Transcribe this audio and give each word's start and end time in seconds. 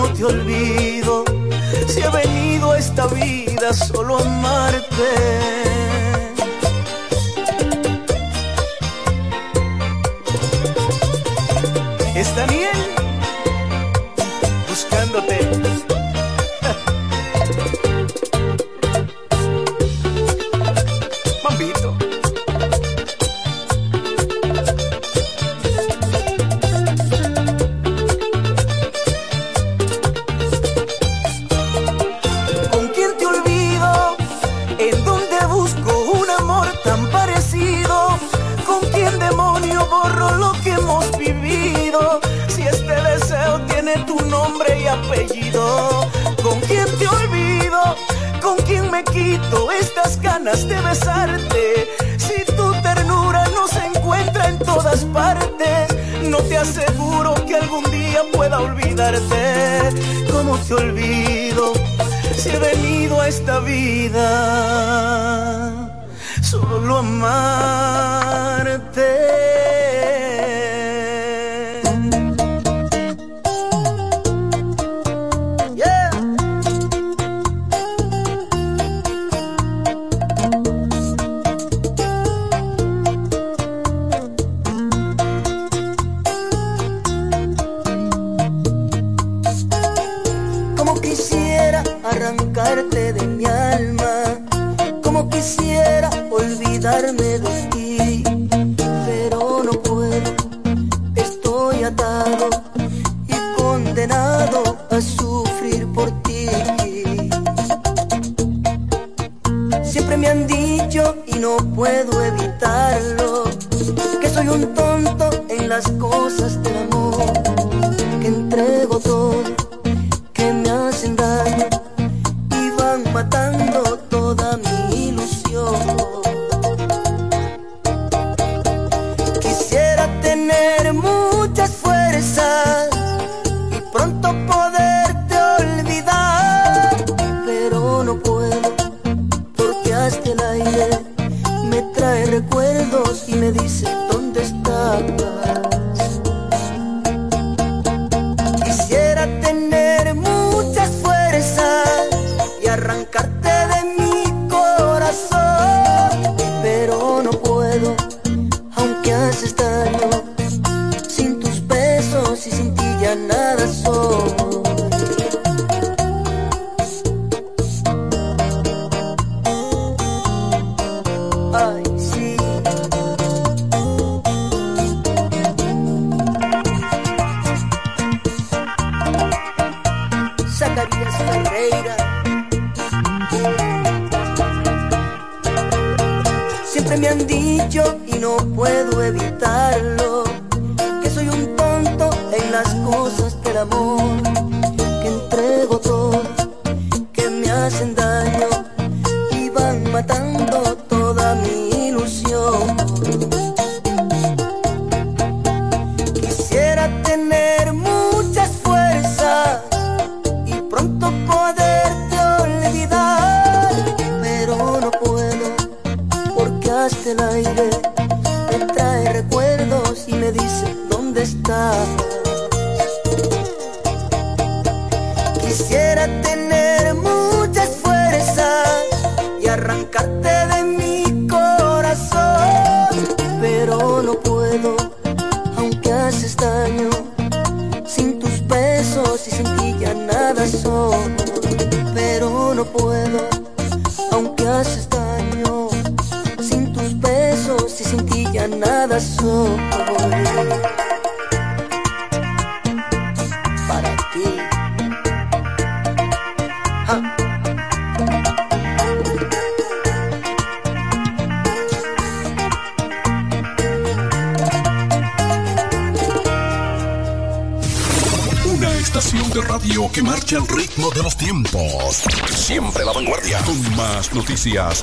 ¿Cómo 0.00 0.14
te 0.14 0.24
olvido? 0.24 1.24
Si 1.86 2.00
he 2.00 2.08
venido 2.08 2.72
a 2.72 2.78
esta 2.78 3.06
vida 3.08 3.74
solo 3.74 4.16
a 4.16 4.22
amarte. 4.22 5.69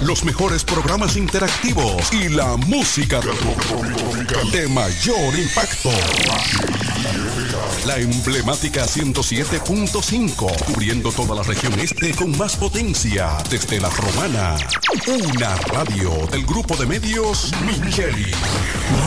Los 0.01 0.23
mejores 0.23 0.63
programas 0.63 1.17
interactivos 1.17 2.13
y 2.13 2.29
la 2.29 2.55
música 2.55 3.19
de 4.51 4.67
mayor 4.69 5.37
impacto. 5.37 5.89
la 7.85 7.97
emblemática 7.97 8.85
107.5, 8.85 10.65
cubriendo 10.65 11.11
toda 11.11 11.35
la 11.35 11.43
región 11.43 11.77
este 11.79 12.13
con 12.13 12.37
más 12.37 12.55
potencia 12.55 13.37
desde 13.49 13.81
la 13.81 13.89
romana. 13.89 14.55
Una 14.89 15.55
radio 15.73 16.27
del 16.31 16.45
grupo 16.45 16.77
de 16.77 16.85
medios 16.85 17.51
Micheli. 17.65 18.31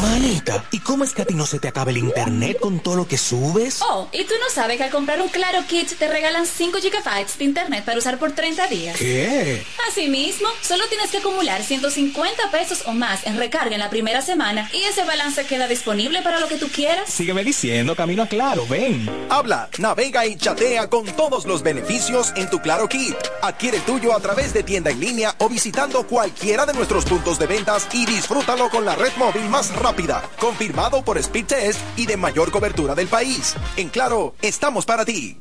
Manita, 0.03 0.63
¿y 0.71 0.79
cómo 0.81 1.05
es 1.05 1.15
que 1.15 1.23
a 1.23 1.25
ti 1.25 1.33
no 1.33 1.47
se 1.47 1.59
te 1.59 1.69
acaba 1.69 1.91
el 1.91 1.97
internet 1.97 2.59
con 2.61 2.81
todo 2.81 2.97
lo 2.97 3.09
que 3.09 3.17
subes? 3.17 3.81
Oh, 3.81 4.07
¿y 4.13 4.25
tú 4.25 4.35
no 4.41 4.51
sabes 4.51 4.77
que 4.77 4.85
al 4.85 4.91
comprar 4.91 5.23
un 5.23 5.29
Claro 5.29 5.61
Kit 5.67 5.97
te 5.97 6.07
regalan 6.07 6.45
5 6.47 6.79
GB 6.79 7.39
de 7.39 7.45
internet 7.45 7.85
para 7.85 7.97
usar 7.97 8.19
por 8.19 8.33
30 8.33 8.67
días? 8.67 8.97
¿Qué? 8.99 9.65
Asimismo, 9.89 10.49
solo 10.61 10.87
tienes 10.89 11.11
que 11.11 11.19
acumular 11.19 11.63
150 11.63 12.51
pesos 12.51 12.83
o 12.87 12.93
más 12.93 13.27
en 13.27 13.39
recarga 13.39 13.75
en 13.75 13.81
la 13.81 13.89
primera 13.89 14.21
semana 14.21 14.69
y 14.75 14.83
ese 14.83 15.05
balance 15.05 15.47
queda 15.47 15.67
disponible 15.67 16.21
para 16.21 16.41
lo 16.41 16.49
que 16.49 16.57
tú 16.57 16.69
quieras. 16.69 17.09
Sígueme 17.09 17.43
diciendo, 17.43 17.97
camino 17.97 18.25
a 18.25 18.27
Claro, 18.27 18.67
ven. 18.67 19.09
Habla, 19.31 19.71
navega 19.79 20.27
y 20.27 20.37
chatea 20.37 20.91
con 20.91 21.07
todos 21.17 21.47
los 21.47 21.63
beneficios 21.63 22.35
en 22.37 22.51
tu 22.51 22.61
Claro 22.61 22.87
Kit. 22.87 23.17
Adquiere 23.41 23.79
el 23.79 23.83
tuyo 23.85 24.15
a 24.15 24.21
través 24.21 24.53
de 24.53 24.63
tienda 24.63 24.91
en 24.91 25.01
línea 25.01 25.35
o 25.39 25.49
visitando 25.71 26.05
cualquiera 26.05 26.67
de 26.67 26.73
nuestros 26.73 27.05
puntos 27.05 27.39
de 27.39 27.47
ventas 27.47 27.87
y 27.93 28.05
disfrútalo 28.05 28.69
con 28.71 28.85
la 28.85 28.97
red 28.97 29.13
móvil 29.17 29.49
más 29.49 29.73
rápida, 29.77 30.21
confirmado 30.41 31.05
por 31.05 31.23
Speedtest 31.23 31.79
y 31.97 32.07
de 32.07 32.17
mayor 32.17 32.51
cobertura 32.51 32.97
del 32.97 33.07
país. 33.07 33.55
En 33.77 33.89
Claro, 33.89 34.35
estamos 34.43 34.85
para 34.85 35.05
ti. 35.05 35.41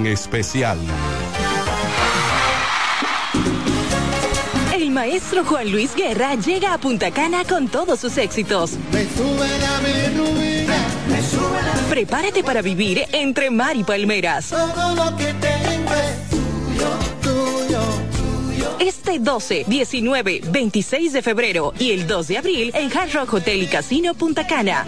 especial. 0.07 0.77
El 4.73 4.91
maestro 4.91 5.45
Juan 5.45 5.71
Luis 5.71 5.95
Guerra 5.95 6.35
llega 6.35 6.73
a 6.73 6.77
Punta 6.77 7.11
Cana 7.11 7.43
con 7.45 7.67
todos 7.67 7.99
sus 7.99 8.17
éxitos. 8.17 8.77
Prepárate 11.89 12.43
para 12.43 12.61
vivir 12.61 13.03
entre 13.11 13.49
mar 13.49 13.75
y 13.75 13.83
palmeras. 13.83 14.53
Este 18.79 19.19
12, 19.19 19.65
19, 19.67 20.41
26 20.49 21.13
de 21.13 21.21
febrero 21.21 21.73
y 21.79 21.91
el 21.91 22.07
2 22.07 22.27
de 22.27 22.37
abril 22.37 22.71
en 22.73 22.95
Hard 22.95 23.13
Rock 23.13 23.33
Hotel 23.35 23.63
y 23.63 23.67
Casino 23.67 24.13
Punta 24.13 24.47
Cana. 24.47 24.85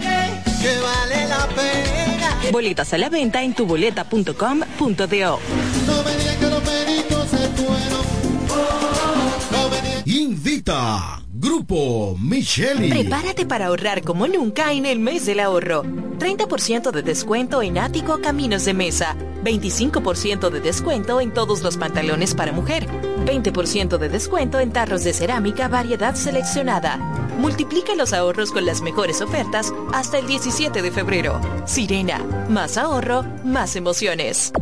Boletas 2.52 2.92
a 2.92 2.98
la 2.98 3.08
venta 3.08 3.42
en 3.42 3.54
tuboleta.com.do. 3.54 5.38
Invita 10.04 11.22
Grupo 11.32 12.16
Micheli. 12.20 12.90
Prepárate 12.90 13.46
para 13.46 13.66
ahorrar 13.66 14.02
como 14.02 14.26
nunca 14.26 14.72
en 14.72 14.86
el 14.86 14.98
mes 14.98 15.26
del 15.26 15.40
ahorro. 15.40 15.82
30% 15.84 16.90
de 16.90 17.02
descuento 17.02 17.62
en 17.62 17.78
ático 17.78 18.20
Caminos 18.20 18.64
de 18.64 18.74
Mesa. 18.74 19.16
25% 19.42 20.50
de 20.50 20.60
descuento 20.60 21.20
en 21.20 21.32
todos 21.32 21.62
los 21.62 21.76
pantalones 21.76 22.34
para 22.34 22.52
mujer. 22.52 22.86
20% 23.24 23.98
de 23.98 24.08
descuento 24.08 24.60
en 24.60 24.70
tarros 24.70 25.02
de 25.02 25.12
cerámica 25.12 25.68
variedad 25.68 26.14
seleccionada. 26.14 26.98
Multiplica 27.38 27.94
los 27.94 28.12
ahorros 28.12 28.52
con 28.52 28.64
las 28.64 28.80
mejores 28.80 29.20
ofertas 29.20 29.72
hasta 29.92 30.18
el 30.18 30.26
17 30.26 30.82
de 30.82 30.90
febrero. 30.90 31.40
Sirena, 31.64 32.18
más 32.48 32.76
ahorro, 32.76 33.24
más 33.44 33.76
emociones. 33.76 34.52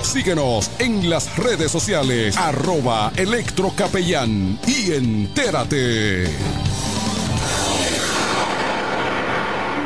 Síguenos 0.03 0.71
en 0.79 1.11
las 1.11 1.37
redes 1.37 1.71
sociales, 1.71 2.39
arroba 2.39 3.13
Capellán 3.91 4.57
y 4.69 4.93
entérate. 4.93 6.27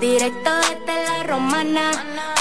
Directo 0.00 0.50
desde 0.54 1.04
la 1.08 1.22
romana, 1.22 1.90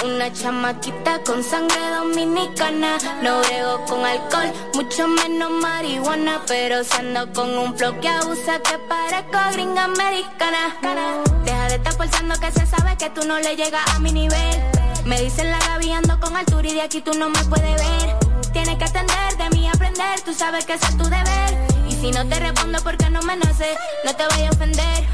una 0.04 0.32
chamaquita 0.34 1.24
con 1.24 1.42
sangre 1.42 1.80
dominicana. 1.98 2.98
No 3.22 3.40
brego 3.40 3.86
con 3.86 4.06
alcohol, 4.06 4.52
mucho 4.74 5.08
menos 5.08 5.52
marihuana. 5.52 6.42
Pero 6.48 6.84
si 6.84 6.98
ando 6.98 7.32
con 7.32 7.58
un 7.58 7.78
flow 7.78 7.98
que 8.02 8.10
abusa, 8.10 8.60
que 8.60 8.78
parezco 8.78 9.40
gringa 9.54 9.86
americana. 9.86 10.76
Deja 11.46 11.68
de 11.70 11.76
estar 11.76 11.94
forzando 11.94 12.36
que 12.40 12.52
se 12.52 12.66
sabe 12.66 12.98
que 12.98 13.10
tú 13.12 13.26
no 13.26 13.40
le 13.40 13.56
llegas 13.56 13.90
a 13.96 14.00
mi 14.00 14.12
nivel. 14.12 14.62
Me 15.06 15.22
dicen 15.22 15.50
la 15.50 15.60
Gaby 15.60 15.92
ando 15.94 16.20
con 16.20 16.36
altura 16.36 16.68
y 16.68 16.74
de 16.74 16.82
aquí 16.82 17.00
tú 17.02 17.14
no 17.14 17.30
me 17.30 17.44
puedes 17.46 17.76
ver. 17.76 18.18
Tienes 18.52 18.78
que 18.78 18.84
atender, 18.84 19.38
de 19.38 19.50
mí 19.52 19.70
aprender, 19.70 20.20
tú 20.22 20.34
sabes 20.34 20.66
que 20.66 20.74
ese 20.74 20.88
es 20.88 20.98
tu 20.98 21.06
deber. 21.06 21.68
Y 21.88 21.94
si 21.94 22.12
no 22.12 22.28
te 22.28 22.38
respondo 22.38 22.80
porque 22.84 23.10
no 23.10 23.22
me 23.22 23.38
nace, 23.38 23.78
no 24.04 24.14
te 24.14 24.26
vaya 24.28 24.50
a 24.50 24.52
ofender. 24.52 25.06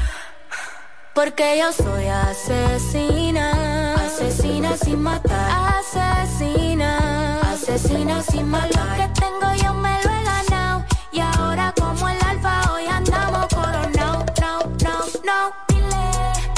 Porque 1.14 1.58
yo 1.58 1.70
soy 1.72 2.06
asesina, 2.06 3.94
asesina 3.96 4.78
sin 4.78 5.02
matar, 5.02 5.74
asesina, 5.74 7.38
asesina 7.52 8.22
sin 8.22 8.48
matar. 8.48 8.98
Lo 8.98 9.04
que 9.04 9.20
tengo 9.20 9.62
yo 9.62 9.74
me 9.74 10.02
lo 10.02 10.10
he 10.10 10.24
ganado 10.24 10.84
y 11.12 11.20
ahora 11.20 11.74
como 11.78 12.08
el 12.08 12.16
alfa 12.24 12.72
hoy 12.72 12.86
andamos 12.86 13.46
coronado, 13.48 14.24
no, 14.40 14.58
no, 14.82 15.04
no. 15.28 15.52
Dile 15.68 16.06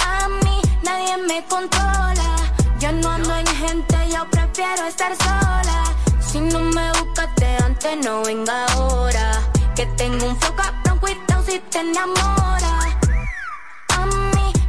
a 0.07 0.29
mí, 0.45 0.63
nadie 0.85 1.17
me 1.17 1.45
controla. 1.47 2.37
Yo 2.79 2.93
no 2.93 3.11
ando 3.11 3.35
en 3.35 3.47
gente, 3.47 3.97
yo 4.09 4.25
prefiero 4.31 4.87
estar 4.87 5.17
sola. 5.17 5.97
Si 6.21 6.39
no 6.39 6.61
me 6.61 6.93
buscaste 6.93 7.57
antes, 7.57 7.97
no 8.05 8.23
venga 8.23 8.67
ahora. 8.67 9.41
Que 9.75 9.87
tengo 9.97 10.27
un 10.27 10.37
foco 10.37 10.63
cuidado 11.01 11.43
si 11.45 11.59
te 11.59 11.81
enamoras 11.81 12.74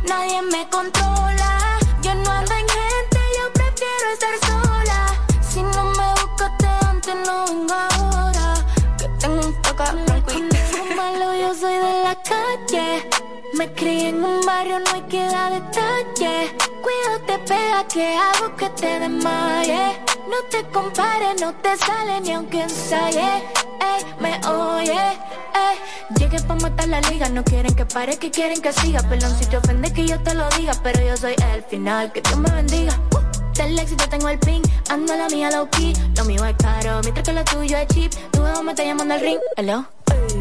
nadie 0.08 0.42
me 0.42 0.68
controla. 0.70 1.80
Yo 2.02 2.14
no 2.16 2.32
ando 2.32 2.54
en 2.54 2.68
gente, 2.68 3.20
yo 3.38 3.54
prefiero 3.54 4.08
estar 4.14 4.36
sola. 4.48 5.00
Si 5.42 5.62
no 5.62 5.84
me 5.86 6.10
buscaste 6.22 6.68
antes, 6.88 7.16
no 7.26 7.46
venga 7.46 7.88
ahora. 7.96 8.54
Que 8.98 9.08
tengo 9.20 9.48
un 9.48 9.62
toque 9.62 9.84
blanco 10.04 10.32
y 10.34 10.96
malo, 10.96 11.36
yo 11.36 11.54
soy 11.54 11.74
de 11.74 12.04
la 12.04 12.16
calle. 12.16 13.15
Me 13.58 13.72
crié 13.72 14.10
en 14.10 14.24
un 14.24 14.46
barrio, 14.46 14.80
no 14.80 14.92
hay 14.94 15.02
que 15.04 15.24
dar 15.24 15.54
detalles. 15.54 16.52
Cuídate, 16.84 17.40
pega, 17.48 17.88
que 17.88 18.16
hago 18.16 18.54
que 18.58 18.70
te 18.72 19.00
desmaye. 19.00 20.02
No 20.30 20.38
te 20.50 20.64
compares, 20.72 21.40
no 21.40 21.54
te 21.56 21.78
sale 21.78 22.20
ni 22.20 22.32
aunque 22.32 22.64
ensaye. 22.64 23.44
Ey, 23.80 24.06
me 24.20 24.46
oye, 24.48 24.92
ey. 24.92 25.78
Llegué 26.18 26.42
pa' 26.42 26.56
matar 26.56 26.90
la 26.90 27.00
liga, 27.02 27.30
no 27.30 27.46
quieren 27.46 27.74
que 27.74 27.86
pare, 27.86 28.18
que 28.18 28.30
quieren 28.30 28.62
que 28.62 28.74
siga. 28.74 29.02
Perdón 29.04 29.34
si 29.40 29.46
te 29.46 29.56
ofende 29.56 29.94
que 29.94 30.06
yo 30.06 30.20
te 30.20 30.34
lo 30.34 30.50
diga, 30.50 30.74
pero 30.84 31.02
yo 31.06 31.16
soy 31.16 31.36
el 31.54 31.64
final, 31.64 32.12
que 32.12 32.22
Dios 32.22 32.38
me 32.38 32.52
bendiga. 32.52 33.00
Uh, 33.14 33.25
del 33.64 33.80
éxito 33.80 34.08
tengo 34.10 34.30
el 34.30 34.40
pin, 34.40 34.62
ando 34.90 35.16
la 35.16 35.28
mía 35.30 35.50
low 35.52 35.70
key. 35.70 35.94
Lo 36.18 36.26
mío 36.26 36.44
es 36.46 36.56
caro, 36.58 37.00
mientras 37.02 37.26
que 37.26 37.34
lo 37.34 37.44
tuyo 37.44 37.78
es 37.78 37.88
cheap. 37.88 38.12
Tú 38.32 38.44
de 38.44 38.64
me 38.64 38.72
estás 38.72 38.86
llamando 38.86 39.14
al 39.14 39.22
ring, 39.22 39.40
hello. 39.58 39.86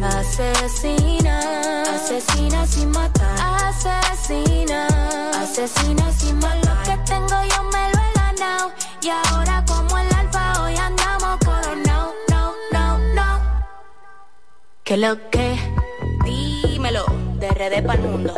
Asesina, 0.01 1.83
asesina 1.83 2.65
sin 2.67 2.91
matar. 2.91 3.65
Asesina, 3.65 4.87
asesina 5.41 6.11
sin 6.11 6.37
matar. 6.39 6.65
Lo 6.65 6.83
que 6.83 6.97
tengo 7.05 7.43
yo 7.43 7.63
me 7.63 7.93
lo 7.93 7.99
he. 8.01 8.15
Y 9.01 9.09
ahora 9.09 9.63
como 9.67 9.97
el 9.97 10.13
alfa 10.15 10.63
hoy 10.63 10.75
andamos 10.75 11.37
coronado. 11.45 12.13
No, 12.31 12.53
no, 12.71 12.97
no. 13.13 13.39
¿Qué 14.83 14.97
lo 14.97 15.29
que? 15.29 15.57
Dímelo, 16.23 17.05
de 17.39 17.49
RD 17.49 17.91
el 17.91 18.01
mundo. 18.01 18.33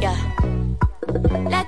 Ya. 0.00 0.14
La 1.48 1.64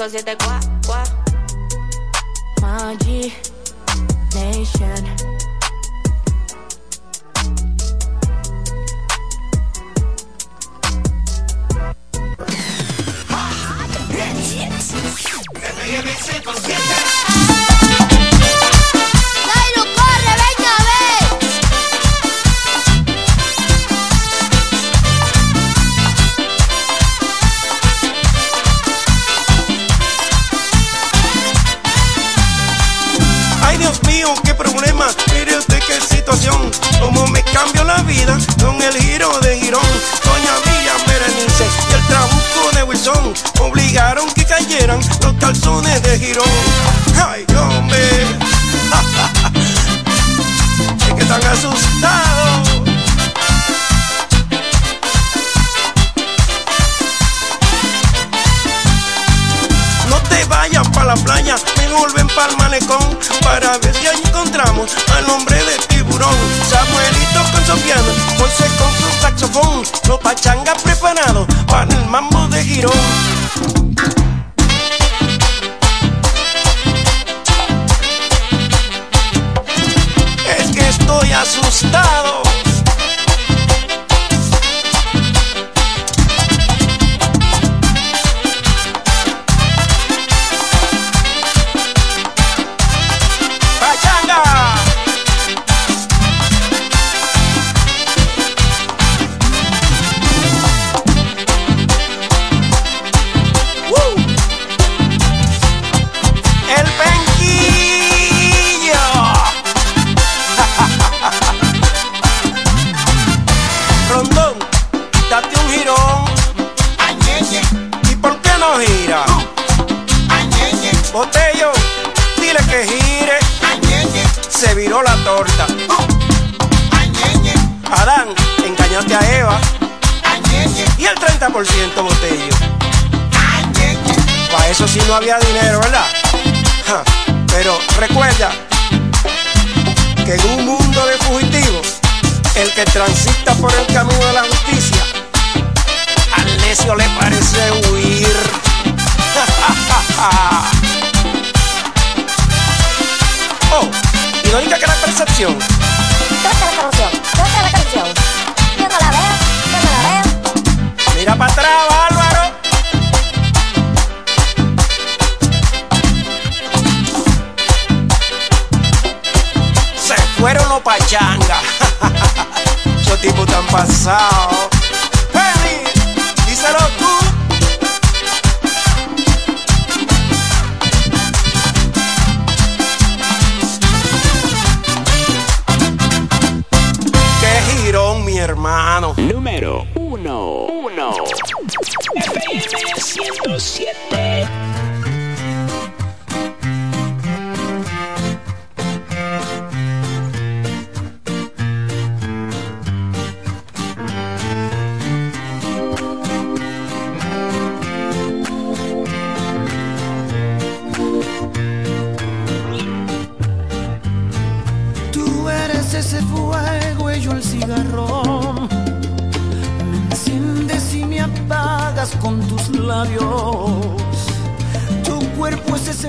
574 0.00 1.04
Magi 2.62 3.34
Nation 4.34 5.19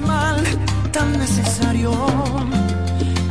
mal 0.01 0.43
tan 0.91 1.17
necesario. 1.17 1.91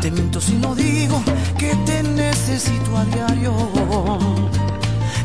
Te 0.01 0.11
miento 0.11 0.41
si 0.41 0.55
no 0.55 0.75
digo 0.75 1.23
que 1.59 1.75
te 1.87 2.03
necesito 2.03 2.97
a 2.97 3.05
diario. 3.05 3.55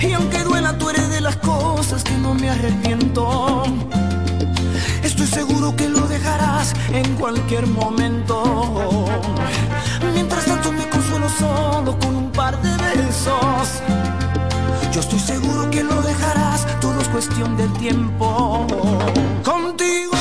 Y 0.01 0.13
aunque 0.13 0.43
duela, 0.43 0.77
tú 0.77 0.89
eres 0.89 1.10
de 1.10 1.21
las 1.21 1.38
cosas 1.38 2.03
que 2.03 2.17
no 2.17 2.34
me 2.34 2.49
arrepiento. 2.49 3.63
Estoy 5.03 5.27
seguro 5.27 5.75
que 5.75 5.88
lo 5.88 6.08
dejarás 6.08 6.73
en 6.91 7.15
cualquier 7.15 7.67
momento. 7.67 9.05
Mientras 10.13 10.45
tanto 10.45 10.71
me 10.71 10.88
consuelo 10.89 11.29
solo 11.29 11.97
con 11.99 12.15
un 12.15 12.31
par 12.31 12.62
de 12.62 12.71
besos. 12.77 13.81
Yo 14.91 14.99
estoy 14.99 15.19
seguro 15.19 15.69
que 15.71 15.84
lo 15.84 16.01
dejarás, 16.01 16.65
todo 16.79 16.99
es 17.01 17.08
cuestión 17.10 17.58
de 17.58 17.67
tiempo. 17.79 18.65
Contigo 19.43 20.14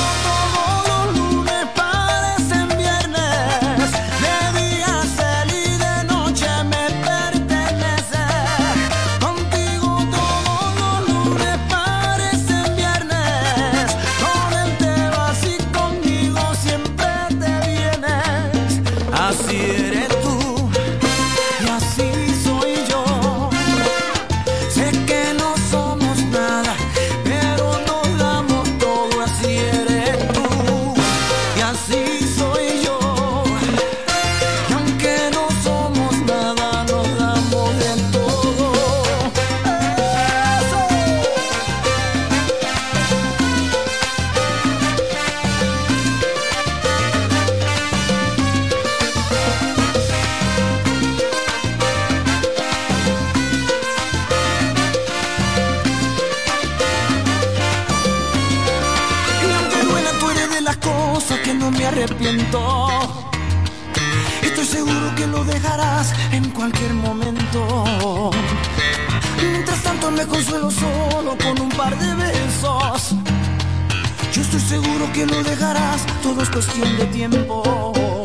consuelo 70.61 70.71
solo 70.71 71.37
con 71.37 71.61
un 71.61 71.69
par 71.69 71.97
de 71.97 72.15
besos. 72.15 73.15
Yo 74.33 74.41
estoy 74.41 74.59
seguro 74.59 75.11
que 75.13 75.25
lo 75.25 75.43
dejarás, 75.43 76.05
todo 76.21 76.41
es 76.41 76.49
cuestión 76.49 76.97
de 76.97 77.05
tiempo. 77.07 78.24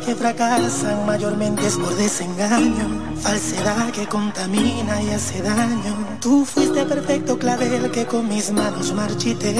Que 0.00 0.14
fracasan 0.14 1.06
mayormente 1.06 1.66
es 1.66 1.76
por 1.76 1.94
desengaño, 1.96 3.14
falsedad 3.20 3.90
que 3.90 4.06
contamina 4.06 5.02
y 5.02 5.10
hace 5.10 5.42
daño. 5.42 6.18
Tú 6.20 6.44
fuiste 6.44 6.84
perfecto 6.84 7.38
clavel 7.38 7.90
que 7.90 8.06
con 8.06 8.28
mis 8.28 8.50
manos 8.50 8.92
marchité. 8.92 9.54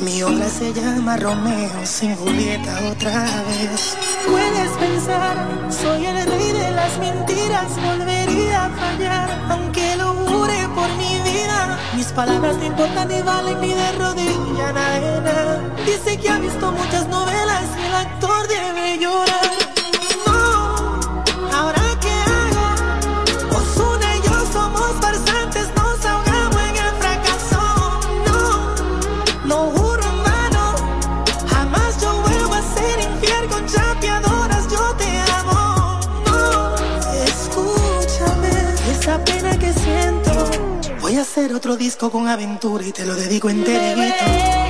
Mi 0.00 0.22
obra 0.22 0.48
se 0.48 0.72
llama 0.72 1.16
Romeo 1.16 1.84
sin 1.84 2.16
Julieta 2.16 2.72
otra 2.90 3.22
vez. 3.48 3.96
Puedes 4.26 4.70
pensar, 4.78 5.36
soy 5.70 6.06
el 6.06 6.26
rey 6.26 6.52
de 6.52 6.70
las 6.70 6.98
mentiras, 6.98 7.68
volvería 7.84 8.64
a 8.64 8.70
fallar, 8.70 9.30
aunque 9.50 9.96
lo 9.96 10.14
jure 10.26 10.68
por 10.74 10.88
mi 10.96 11.20
vida. 11.30 11.78
Mis 11.94 12.06
palabras 12.12 12.56
no 12.56 12.64
importan 12.64 13.08
ni 13.08 13.20
valen 13.20 13.60
ni 13.60 13.74
de 13.74 13.92
rodilla 13.92 14.72
nada. 14.72 15.60
Dice 15.84 16.18
que 16.18 16.28
ha 16.28 16.38
visto 16.38 16.72
muchas 16.72 17.06
novelas 17.08 17.64
y 17.78 17.86
el 17.86 17.94
actor 17.94 18.48
debe 18.48 18.79
hacer 41.40 41.54
otro 41.54 41.76
disco 41.76 42.10
con 42.10 42.28
aventura 42.28 42.84
y 42.84 42.92
te 42.92 43.06
lo 43.06 43.14
dedico 43.14 43.48
enterito. 43.48 44.69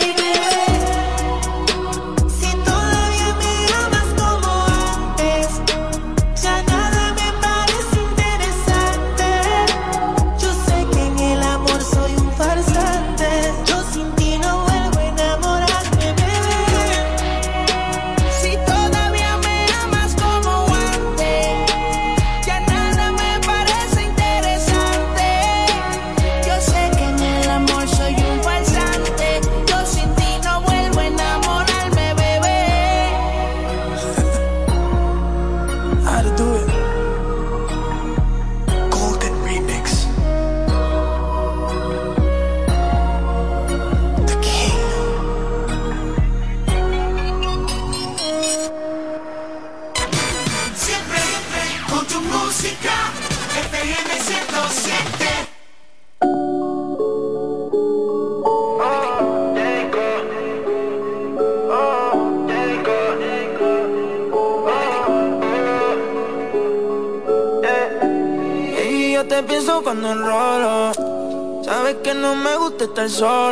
me 73.01 73.07
gusta 73.07 73.15
estar 73.15 73.19
solo. 73.19 73.50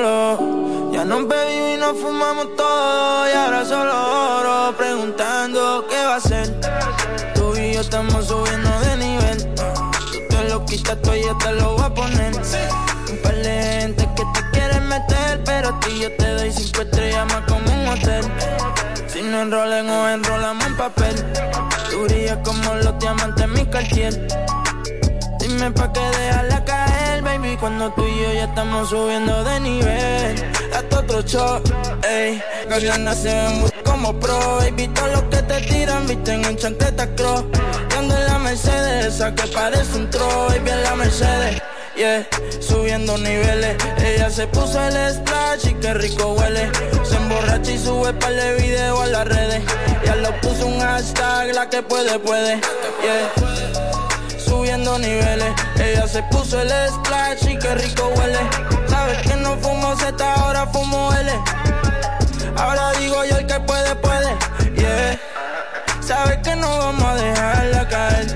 Cuando 27.60 27.92
tú 27.92 28.06
y 28.06 28.22
yo 28.22 28.34
ya 28.34 28.46
estamos 28.46 28.90
subiendo 28.90 29.44
de 29.44 29.60
nivel. 29.60 30.52
Hasta 30.74 31.00
otro 31.00 31.22
show, 31.24 31.62
ey. 32.10 32.42
Las 32.70 32.84
ganas 32.84 33.18
se 33.22 33.50
muy 33.50 33.70
como 33.84 34.18
pro 34.20 34.58
Baby, 34.58 34.88
todo 34.90 35.08
lo 35.08 35.30
que 35.30 35.42
te 35.42 35.62
tiran, 35.62 36.08
visten 36.08 36.46
en 36.46 36.56
chancleta 36.56 37.14
cross 37.16 37.44
ando 37.98 38.16
en 38.16 38.26
la 38.28 38.40
Mercedes, 38.40 39.16
esa 39.16 39.34
que 39.36 39.48
parece 39.48 39.98
un 39.98 40.10
tro 40.10 40.48
Baby, 40.48 40.70
en 40.70 40.84
la 40.84 40.96
Mercedes, 40.96 41.62
yeah 41.98 42.28
Subiendo 42.62 43.18
niveles. 43.18 43.76
Ella 43.98 44.30
se 44.30 44.48
puso 44.48 44.82
el 44.88 45.14
splash 45.14 45.68
y 45.68 45.74
qué 45.76 45.94
rico 45.96 46.34
huele. 46.34 46.72
Se 47.04 47.16
emborracha 47.18 47.72
y 47.72 47.78
sube 47.78 48.14
par 48.14 48.34
de 48.34 48.54
video 48.56 49.02
a 49.02 49.08
las 49.08 49.28
redes. 49.28 49.64
Ya 50.06 50.16
lo 50.16 50.32
puso 50.40 50.66
un 50.66 50.80
hashtag, 50.80 51.54
la 51.54 51.70
que 51.70 51.82
puede, 51.82 52.20
puede, 52.20 52.62
yeah 53.02 53.49
subiendo 54.90 55.00
niveles. 55.00 55.54
Ella 55.80 56.08
se 56.08 56.24
puso 56.24 56.62
el 56.62 56.70
splash 56.70 57.48
y 57.50 57.58
qué 57.58 57.76
rico 57.76 58.12
huele. 58.16 58.40
Sabes 58.88 59.18
que 59.20 59.36
no 59.36 59.56
fumo 59.58 59.96
Z, 59.96 60.34
ahora 60.36 60.66
fumo 60.68 61.14
L. 61.14 61.32
Ahora 62.58 62.92
digo 62.94 63.24
yo 63.26 63.38
el 63.38 63.46
que 63.46 63.60
puede, 63.62 63.96
puede. 63.96 64.38
Yeah. 64.76 65.20
Sabes 66.02 66.38
que 66.40 66.56
no 66.56 66.78
vamos 66.78 67.04
a 67.04 67.16
dejarla 67.16 67.88
caer. 67.88 68.28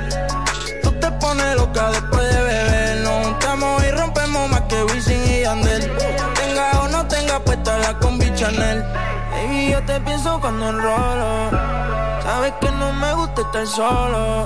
Tú 0.82 0.92
te 1.00 1.12
pones 1.12 1.56
loca 1.56 1.92
después 1.92 2.34
de 2.34 2.44
beber. 2.44 2.98
Nos 3.02 3.28
juntamos 3.28 3.84
y 3.84 3.92
rompemos 3.92 4.50
más 4.50 4.62
que 4.62 4.84
Wisin 4.84 5.24
y 5.28 5.42
Yandel. 5.42 5.92
Tenga 6.36 6.82
o 6.82 6.88
no 6.89 7.08
tenga 7.08 7.39
puesta 7.39 7.78
la 7.80 7.98
combi 8.00 8.34
Chanel. 8.36 8.84
Baby, 9.32 9.72
yo 9.72 9.84
te 9.86 10.00
pienso 10.02 10.39
cuando 10.39 10.70
enrolo. 10.70 11.50
Sabes 12.24 12.54
que 12.62 12.72
no 12.72 12.94
me 12.94 13.13
gusta 13.13 13.42
estar 13.42 13.68
solo. 13.68 14.46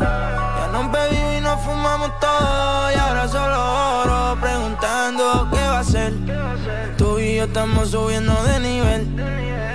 Nos 0.72 0.92
bebimos 0.92 1.38
y 1.38 1.42
nos 1.42 1.62
fumamos 1.62 2.20
todo. 2.20 2.92
Y 2.92 2.96
ahora 2.96 3.28
solo 3.28 4.02
oro 4.02 4.38
preguntando 4.42 5.48
qué 5.52 5.60
va 5.60 5.80
a 5.80 5.84
ser. 5.84 6.14
Tú 6.98 7.20
y 7.20 7.38
yo 7.38 7.46
estamos 7.46 7.92
subiendo 7.92 8.34
de 8.44 8.60
nivel. 8.60 9.06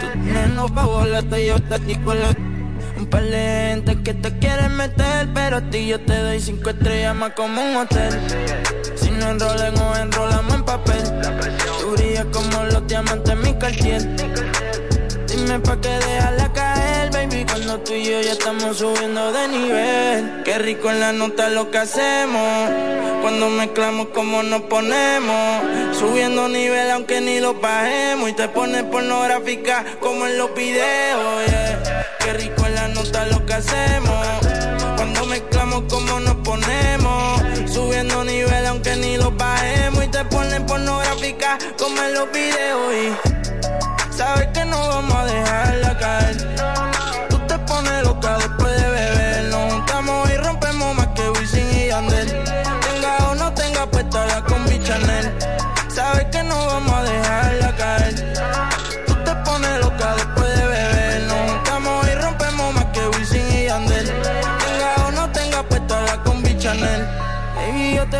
Tú 0.00 0.07
tienes 0.24 0.70
pa' 0.72 0.85
volarte 0.85 1.42
y 1.42 1.46
yo 1.48 1.61
te 1.62 1.78
la. 1.78 2.37
Un 2.96 3.07
par 3.07 3.24
de 3.24 3.68
gente 3.70 4.02
que 4.02 4.14
te 4.14 4.38
quieren 4.38 4.76
meter, 4.76 5.28
pero 5.35 5.57
a 5.57 5.61
ti 5.61 5.88
yo 5.88 6.00
te 6.00 6.16
doy 6.16 6.40
cinco 6.40 6.70
estrellas 6.70 7.16
más 7.16 7.33
como 7.33 7.61
un 7.61 7.76
hotel. 7.76 8.12
Si 8.94 9.11
no 9.11 9.31
enrolen 9.31 9.76
o 9.78 9.96
enrolamos 9.96 10.55
en 10.55 10.64
papel, 10.64 11.02
tú 11.81 11.90
brillas 11.92 12.26
como 12.33 12.62
los 12.64 12.87
diamantes 12.87 13.33
en 13.33 13.42
mi 13.42 13.55
cartier. 13.55 14.02
Dime 15.26 15.59
pa' 15.61 15.81
que 15.81 15.88
dejarla 15.88 16.52
caer, 16.52 16.62
cuando 17.47 17.81
tú 17.81 17.95
y 17.95 18.05
yo 18.05 18.21
ya 18.21 18.33
estamos 18.33 18.77
subiendo 18.77 19.33
de 19.33 19.49
nivel. 19.49 20.42
Qué 20.45 20.59
rico 20.59 20.90
en 20.90 21.01
la 21.01 21.12
nota 21.12 21.49
lo 21.49 21.71
que 21.71 21.79
hacemos, 21.79 22.71
cuando 23.23 23.49
mezclamos 23.49 24.09
como 24.09 24.42
nos 24.42 24.62
ponemos. 24.62 25.62
Subiendo 25.99 26.49
nivel 26.49 26.90
aunque 26.90 27.21
ni 27.21 27.40
lo 27.40 27.55
bajemos 27.55 28.31
y 28.31 28.33
te 28.35 28.49
pones 28.49 28.83
pornográfica 28.85 29.85
como 30.01 30.27
en 30.27 30.38
los 30.38 30.55
videos, 30.55 31.47
yeah. 31.47 32.07
Qué 32.18 32.33
rico 32.35 32.66
en 32.66 32.75
la 32.75 32.88
nota 32.88 33.27
lo 33.27 33.45
que 33.47 33.55
hacemos, 33.55 34.27
cuando 34.97 35.27
mezclamos 35.27 35.85
como 35.88 36.21
nos 36.21 36.37
ponemos. 36.37 37.42
Subiendo 37.71 38.25
nivel 38.25 38.66
aunque 38.66 38.97
ni 38.97 39.16
lo 39.16 39.31
bajemos 39.31 40.05
y 40.05 40.09
te 40.09 40.25
pones 40.27 40.61
pornográfica 40.61 41.59
como 41.79 42.03
en 42.03 42.14
los 42.14 42.31
videos 42.33 42.95
y... 42.95 43.33
Sabes 44.16 44.49
que 44.49 44.64
no 44.66 44.77
vamos 44.88 45.14
a 45.14 45.25
dejarla 45.25 45.52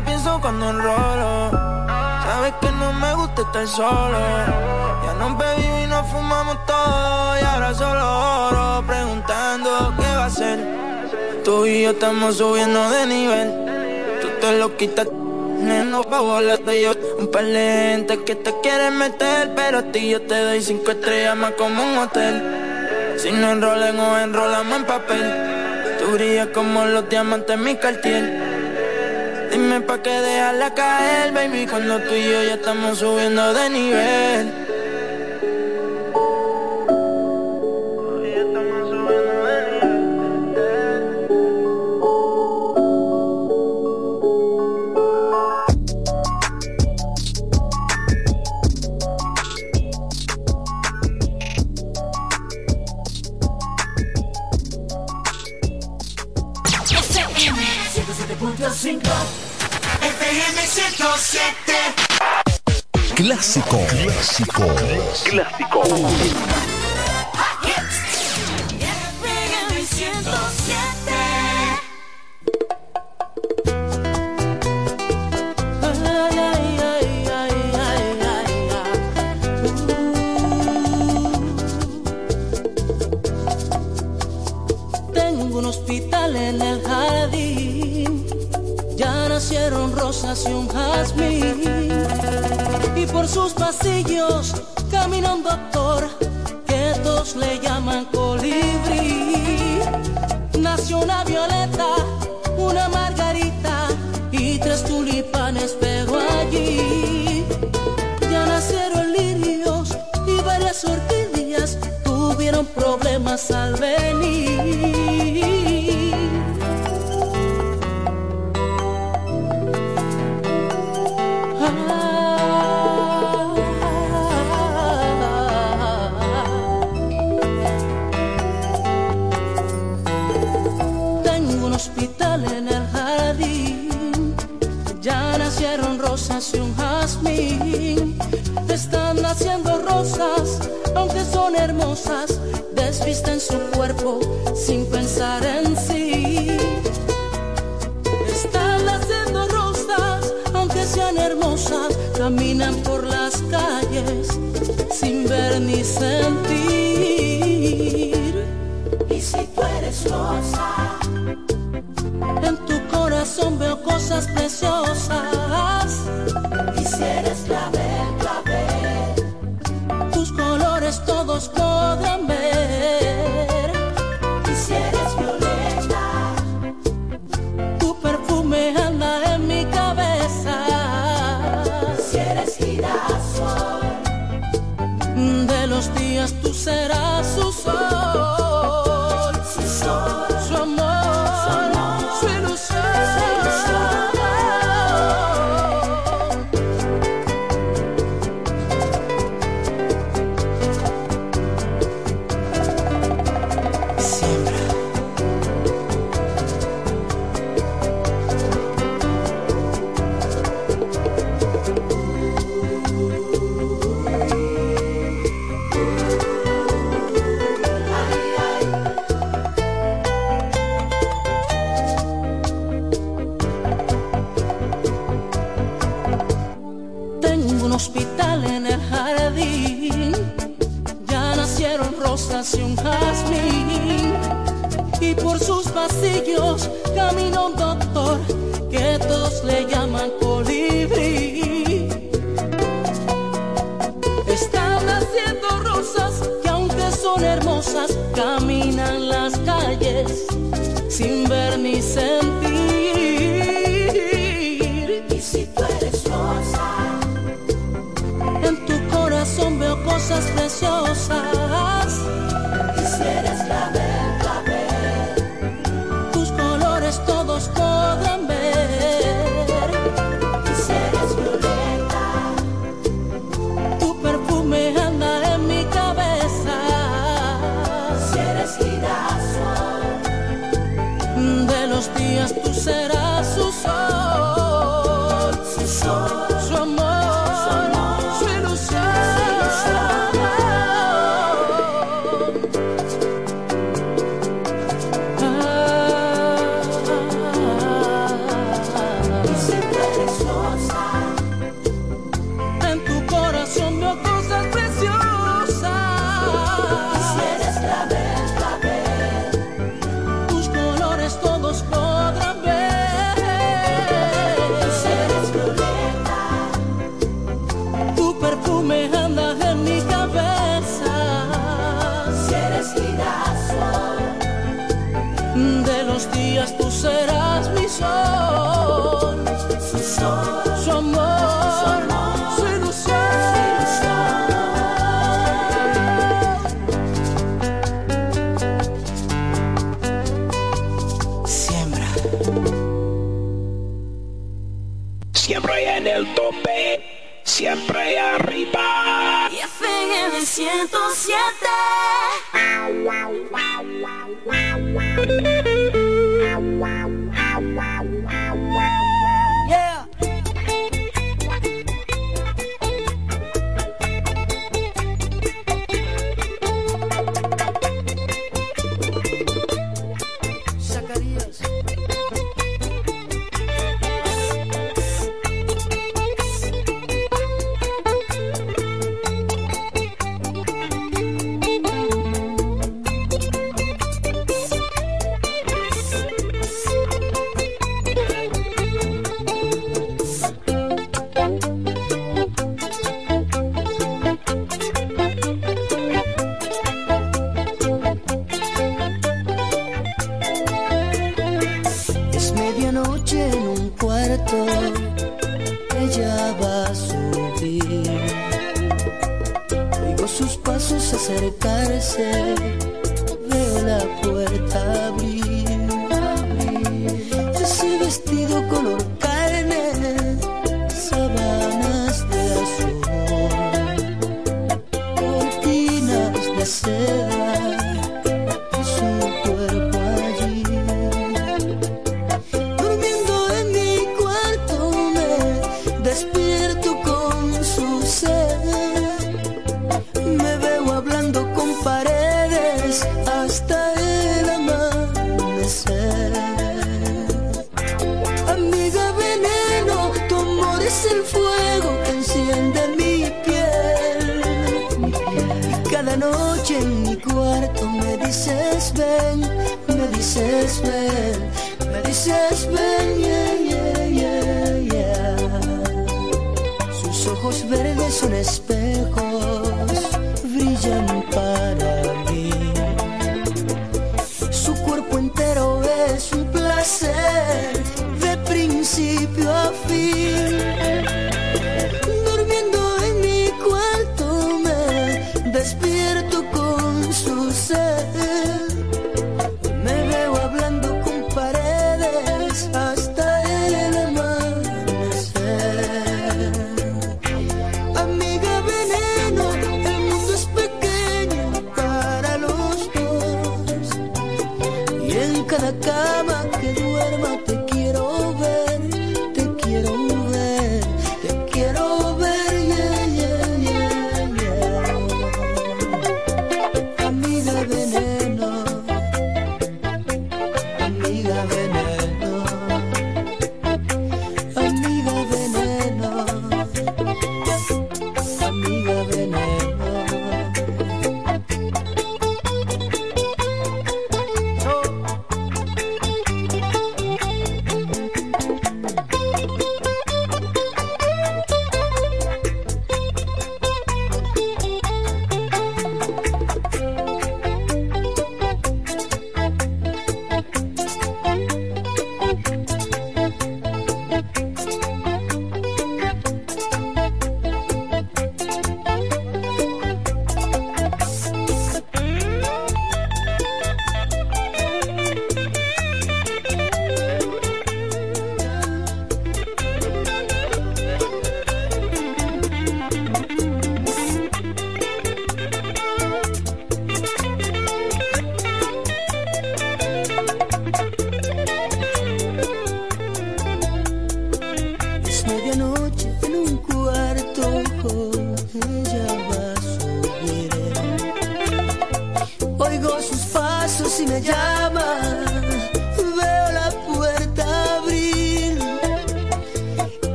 pienso 0.00 0.40
cuando 0.40 0.70
enrolo. 0.70 1.50
Sabes 2.24 2.54
que 2.60 2.70
no 2.72 2.92
me 2.92 3.14
gusta 3.14 3.42
estar 3.42 3.66
solo. 3.66 4.18
Ya 5.04 5.14
no 5.18 5.36
bebimos 5.36 5.80
y 5.84 5.86
nos 5.86 6.06
fumamos 6.08 6.56
todo. 6.66 7.38
Y 7.40 7.44
ahora 7.44 7.74
solo 7.74 8.48
oro 8.48 8.84
preguntando 8.86 9.94
qué 9.98 10.16
va 10.16 10.24
a 10.26 10.30
ser. 10.30 10.58
Tú 11.44 11.66
y 11.66 11.82
yo 11.82 11.90
estamos 11.90 12.36
subiendo 12.36 12.90
de 12.90 13.06
nivel. 13.06 14.18
Tú 14.20 14.28
te 14.40 14.58
lo 14.58 14.76
quitas. 14.76 15.06
No 15.58 16.04
pa' 16.04 16.20
volarte 16.20 16.80
yo 16.80 16.92
Un 17.18 17.32
par 17.32 17.44
de 17.44 18.20
que 18.24 18.36
te 18.36 18.54
quieren 18.62 18.96
meter 18.96 19.50
Pero 19.56 19.78
a 19.78 19.82
ti 19.82 20.08
yo 20.08 20.22
te 20.22 20.38
doy 20.40 20.62
cinco 20.62 20.92
estrellas 20.92 21.36
más 21.36 21.54
como 21.54 21.82
un 21.82 21.98
hotel 21.98 23.16
Si 23.16 23.32
no 23.32 23.50
enrolen 23.50 23.98
o 23.98 24.18
enrolamos 24.18 24.76
en 24.76 24.84
papel 24.84 25.34
Tú 25.98 26.12
brillas 26.12 26.48
como 26.54 26.84
los 26.84 27.08
diamantes 27.08 27.56
en 27.56 27.64
mi 27.64 27.74
cartier 27.74 28.47
Dime 29.50 29.80
pa' 29.80 30.02
que 30.02 30.10
dejarla 30.10 30.74
caer, 30.74 31.32
baby, 31.32 31.66
cuando 31.66 31.98
tú 32.00 32.14
y 32.14 32.24
yo 32.24 32.42
ya 32.42 32.54
estamos 32.54 32.98
subiendo 32.98 33.54
de 33.54 33.70
nivel. 33.70 34.67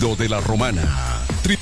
Sonido 0.00 0.16
de 0.16 0.28
la 0.28 0.40
romana. 0.40 0.82
Tri- 1.42 1.58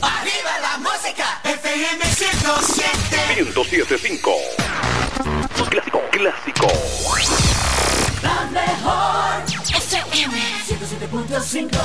Arriba 0.00 0.58
la 0.62 0.78
música, 0.78 1.40
FM 1.44 2.04
107. 2.04 3.52
107.5 3.52 4.30
Clásico, 5.70 6.00
clásico. 6.10 6.66
La 8.22 8.46
mejor 8.52 9.42
FM 9.74 10.40
107.5. 10.66 11.78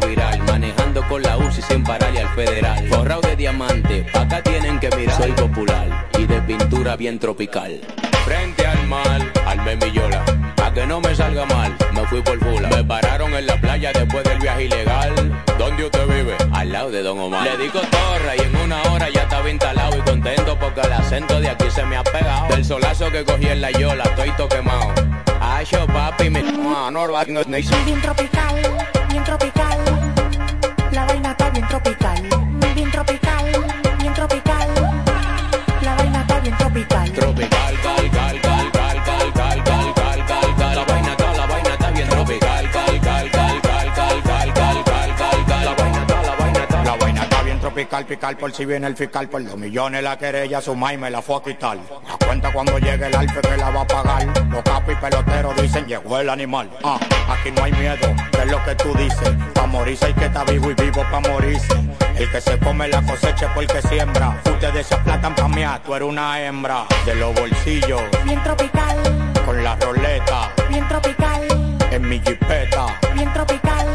viral, 0.00 0.38
manejando 0.44 1.06
con 1.08 1.22
la 1.22 1.36
UCI 1.36 1.62
sin 1.62 1.84
pararle 1.84 2.20
al 2.20 2.28
federal. 2.34 2.86
Forrado 2.88 3.20
de 3.22 3.36
diamante, 3.36 4.06
acá 4.12 4.42
tienen 4.42 4.78
que 4.80 4.90
mirar. 4.96 5.16
Soy 5.16 5.32
popular 5.32 6.08
y 6.18 6.26
de 6.26 6.40
pintura 6.42 6.96
bien 6.96 7.18
tropical. 7.18 7.80
Frente 8.24 8.66
al 8.66 8.86
mal, 8.86 9.32
al 9.46 9.58
mi 9.78 9.92
yola. 9.92 10.24
A 10.62 10.72
que 10.72 10.86
no 10.86 11.00
me 11.00 11.14
salga 11.14 11.44
mal, 11.46 11.76
me 11.92 12.06
fui 12.06 12.22
por 12.22 12.38
fula. 12.38 12.68
Me 12.68 12.82
pararon 12.84 13.34
en 13.34 13.46
la 13.46 13.60
playa 13.60 13.92
después 13.92 14.24
del 14.24 14.38
viaje 14.38 14.64
ilegal. 14.64 15.44
¿Dónde 15.58 15.84
usted 15.84 16.06
vive? 16.06 16.36
Al 16.52 16.72
lado 16.72 16.90
de 16.90 17.02
Don 17.02 17.18
Omar. 17.18 17.44
Le 17.44 17.56
digo 17.58 17.80
torre 17.80 18.36
y 18.38 18.40
en 18.40 18.56
una 18.56 18.82
hora 18.84 19.08
ya 19.10 19.22
estaba 19.22 19.50
instalado 19.50 19.96
y 19.98 20.00
contento 20.00 20.58
porque 20.58 20.80
el 20.80 20.92
acento 20.92 21.40
de 21.40 21.50
aquí 21.50 21.70
se 21.70 21.84
me 21.84 21.96
ha 21.96 22.04
pegado. 22.04 22.48
Del 22.48 22.64
solazo 22.64 23.10
que 23.10 23.24
cogí 23.24 23.46
en 23.46 23.60
la 23.60 23.70
yola, 23.72 24.04
estoy 24.04 24.30
to 24.32 24.48
quemado. 24.48 24.92
Ay, 25.40 25.66
yo 25.66 25.86
papi, 25.86 26.30
me... 26.30 26.40
Ah. 26.40 26.90
Bien 27.84 28.00
tropical, 28.00 28.93
tropical. 29.24 29.78
La 30.92 31.04
vaina 31.06 31.30
está 31.30 31.50
bien 31.50 31.66
tropical. 31.68 32.33
Está 47.94 48.06
tropical, 48.06 48.06
pical 48.06 48.36
por 48.36 48.52
si 48.52 48.64
viene 48.64 48.86
el 48.86 48.96
fiscal. 48.96 49.28
Por 49.28 49.44
dos 49.44 49.56
millones 49.56 50.02
la 50.02 50.18
querella, 50.18 50.60
su 50.60 50.72
y 50.72 50.96
me 50.96 51.10
la 51.10 51.22
fue 51.22 51.36
a 51.36 51.42
quitar. 51.42 51.76
La 51.76 52.26
cuenta 52.26 52.52
cuando 52.52 52.78
llegue 52.78 53.06
el 53.06 53.14
alfe 53.14 53.40
que 53.40 53.56
la 53.56 53.70
va 53.70 53.82
a 53.82 53.86
pagar. 53.86 54.26
Los 54.48 54.62
capos 54.62 54.92
y 54.92 54.96
peloteros 54.96 55.56
dicen 55.62 55.86
llegó 55.86 56.18
el 56.18 56.28
animal. 56.28 56.70
Ah, 56.82 56.98
aquí 57.28 57.50
no 57.52 57.64
hay 57.64 57.72
miedo, 57.72 58.08
que 58.32 58.38
es 58.38 58.50
lo 58.50 58.64
que 58.64 58.74
tú 58.74 58.94
dices. 58.94 59.30
Pa' 59.54 59.66
morirse 59.66 60.06
hay 60.06 60.14
que 60.14 60.24
estar 60.26 60.50
vivo 60.50 60.70
y 60.70 60.74
vivo 60.74 61.04
pa' 61.10 61.20
morirse. 61.20 61.74
El 62.16 62.30
que 62.30 62.40
se 62.40 62.58
come 62.58 62.88
la 62.88 63.02
cosecha 63.02 63.46
es 63.46 63.52
porque 63.52 63.82
siembra. 63.82 64.40
Ustedes 64.44 64.86
se 64.86 64.94
aplatan 64.94 65.34
pa' 65.34 65.48
mí, 65.48 65.62
tú 65.84 65.94
eres 65.94 66.08
una 66.08 66.40
hembra. 66.40 66.86
De 67.06 67.14
los 67.14 67.34
bolsillos, 67.34 68.02
Bien 68.24 68.42
tropical, 68.42 68.96
con 69.44 69.62
la 69.62 69.76
roleta, 69.76 70.50
bien 70.68 70.86
tropical. 70.88 71.42
en 71.90 72.08
mi 72.08 72.18
jipeta. 72.20 72.86
Bien 73.14 73.32
tropical, 73.32 73.86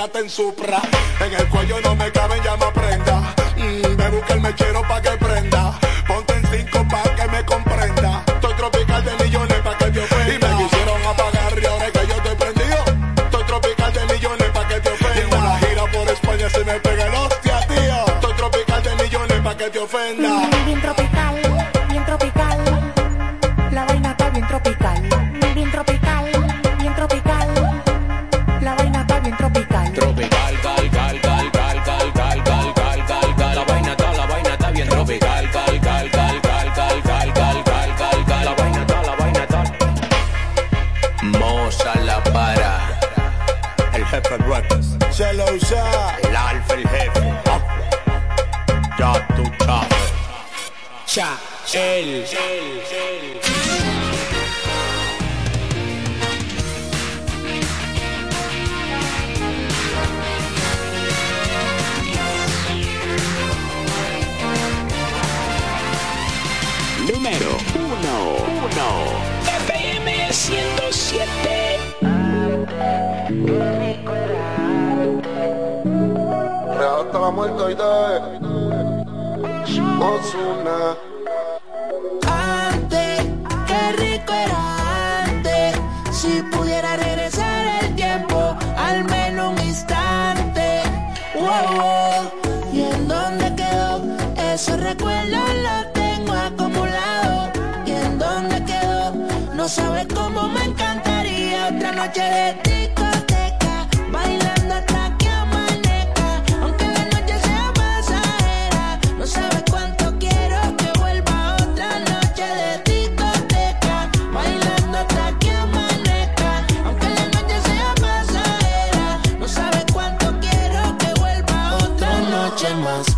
en 0.00 1.32
el 1.34 1.48
cuello 1.48 1.80
no 1.80 1.96
me 1.96 2.12
caben, 2.12 2.40
ya 2.44 2.56
me 2.56 2.66
aprenda. 2.66 3.34
Mm, 3.56 3.96
me 3.96 4.08
busca 4.10 4.34
el 4.34 4.40
mechero 4.40 4.82
pa' 4.82 5.02
que 5.02 5.08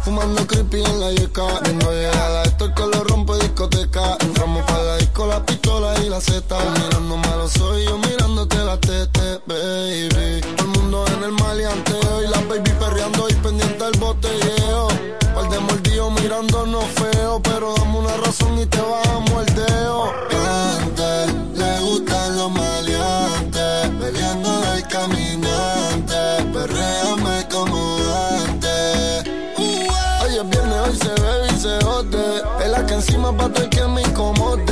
Fumando 0.05 0.47
creepy 0.47 0.85
en 0.85 1.01
la 1.01 1.13
yeca. 1.13 1.47
Viendo 1.65 1.91
llegar 1.93 2.31
a 2.31 2.43
esto 2.43 2.67
el 2.67 2.75
color 2.75 3.09
rompe 3.09 3.33
discoteca. 3.39 4.19
Entramos 4.21 4.63
para 4.65 4.83
la 4.83 4.97
disco, 4.99 5.27
la 5.27 5.47
pistola 5.47 5.95
y 6.05 6.11
la 6.11 6.21
zeta. 6.21 6.59
Mirando 6.75 7.17
malos 7.17 7.53
soy 7.53 7.87
yo 7.87 7.97
mirándote 7.97 8.59
la 8.59 8.79
tete, 8.79 9.41
baby. 9.47 10.43
Todo 10.57 10.67
el 10.67 10.79
mundo 10.79 11.05
en 11.17 11.25
el 11.25 11.33
maleanteo 11.33 12.23
y 12.23 12.29
la 12.29 12.39
baby 12.51 12.71
perreando 12.79 13.29
y 13.31 13.35
pendiente 13.35 13.83
al 13.83 13.99
botelleo. 13.99 14.89
Par 15.35 15.49
de 15.49 15.59
mordidos 15.59 16.13
mirándonos 16.21 16.85
feo, 16.85 17.41
pero 17.43 17.75
dame 17.77 17.99
una 17.99 18.17
razón 18.19 18.59
y 18.59 18.67
te 18.67 18.79
vas 18.79 19.09
a 19.09 19.21
muerte 19.21 19.50
zapato 33.41 33.63
el 33.63 33.71
que 33.71 33.85
me 33.89 34.03
incomoda. 34.03 34.70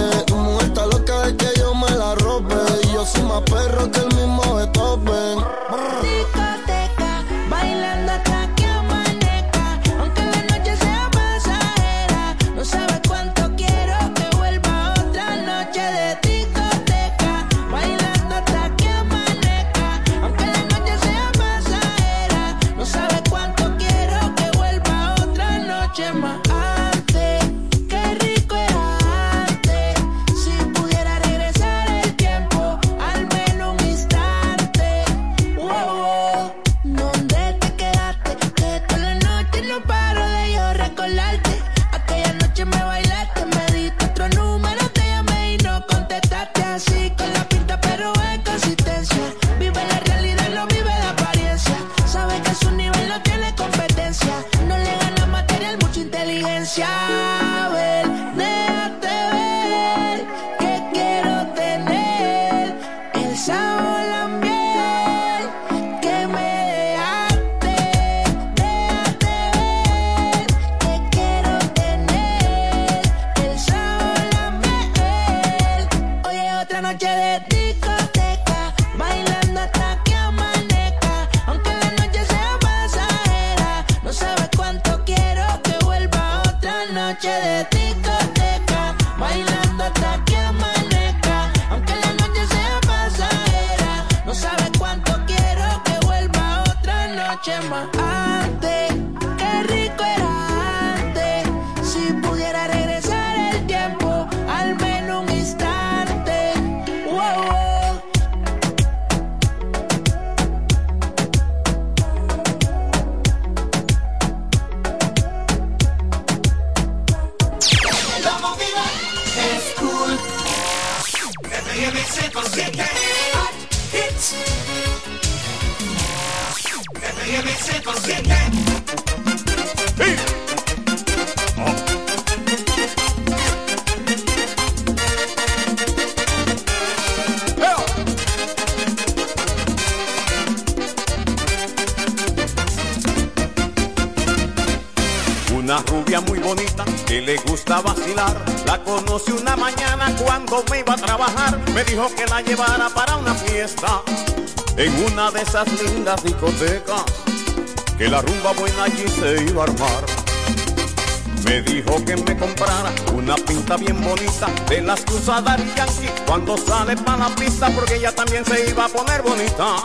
a 165.32 165.42
Dari 165.42 165.64
Yankee 165.76 166.08
cuando 166.26 166.56
sale 166.56 166.96
para 166.96 167.28
la 167.28 167.34
pista 167.34 167.68
porque 167.70 167.96
ella 167.96 168.14
también 168.14 168.44
se 168.44 168.70
iba 168.70 168.86
a 168.86 168.88
poner 168.88 169.22
bonita. 169.22 169.76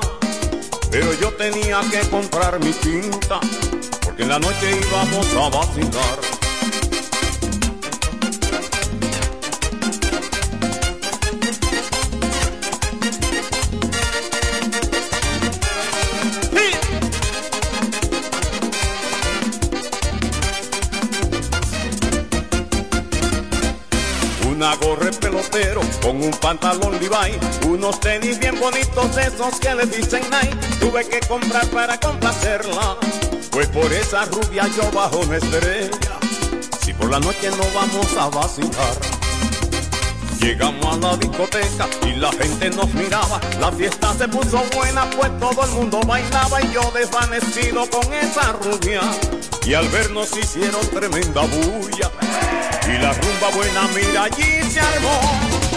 Pero 0.90 1.14
yo 1.16 1.34
tenía 1.34 1.82
que 1.92 2.08
comprar 2.10 2.60
mi 2.60 2.72
tinta 2.72 3.40
porque 4.06 4.24
en 4.24 4.30
la 4.30 4.40
noche 4.40 4.80
íbamos 4.80 5.28
a 5.36 5.50
vacilar. 5.50 6.23
unos 27.68 28.00
tenis 28.00 28.40
bien 28.40 28.60
bonitos, 28.60 29.18
esos 29.18 29.60
que 29.60 29.74
le 29.76 29.86
dicen 29.86 30.22
Nike. 30.30 30.56
Tuve 30.80 31.06
que 31.06 31.20
comprar 31.22 31.66
para 31.68 32.00
complacerla, 32.00 32.98
pues 33.52 33.68
por 33.68 33.92
esa 33.92 34.26
rubia 34.26 34.68
yo 34.76 34.92
bajo 34.92 35.20
una 35.20 35.38
estrella. 35.38 36.20
Si 36.84 36.94
por 36.94 37.10
la 37.10 37.20
noche 37.20 37.50
no 37.52 37.64
vamos 37.74 38.18
a 38.18 38.30
vacilar. 38.30 38.96
Llegamos 40.40 40.86
a 40.86 40.98
la 40.98 41.18
discoteca 41.18 41.88
y 42.06 42.16
la 42.18 42.32
gente 42.34 42.70
nos 42.72 42.94
miraba. 42.94 43.40
La 43.60 43.72
fiesta 43.72 44.14
se 44.14 44.28
puso 44.28 44.62
buena, 44.76 45.10
pues 45.12 45.32
todo 45.40 45.64
el 45.64 45.72
mundo 45.72 46.02
bailaba 46.06 46.62
y 46.62 46.72
yo 46.74 46.92
desvanecido 46.94 47.90
con 47.90 48.14
esa 48.14 48.52
rubia. 48.54 49.02
Y 49.66 49.74
al 49.74 49.88
vernos 49.88 50.38
hicieron 50.38 50.86
tremenda 50.90 51.42
bulla. 51.42 52.12
Y 52.86 52.98
la 53.02 53.14
rumba 53.14 53.50
buena, 53.56 53.88
mira, 53.96 54.24
allí 54.24 54.70
se 54.70 54.82
armó. 54.82 55.73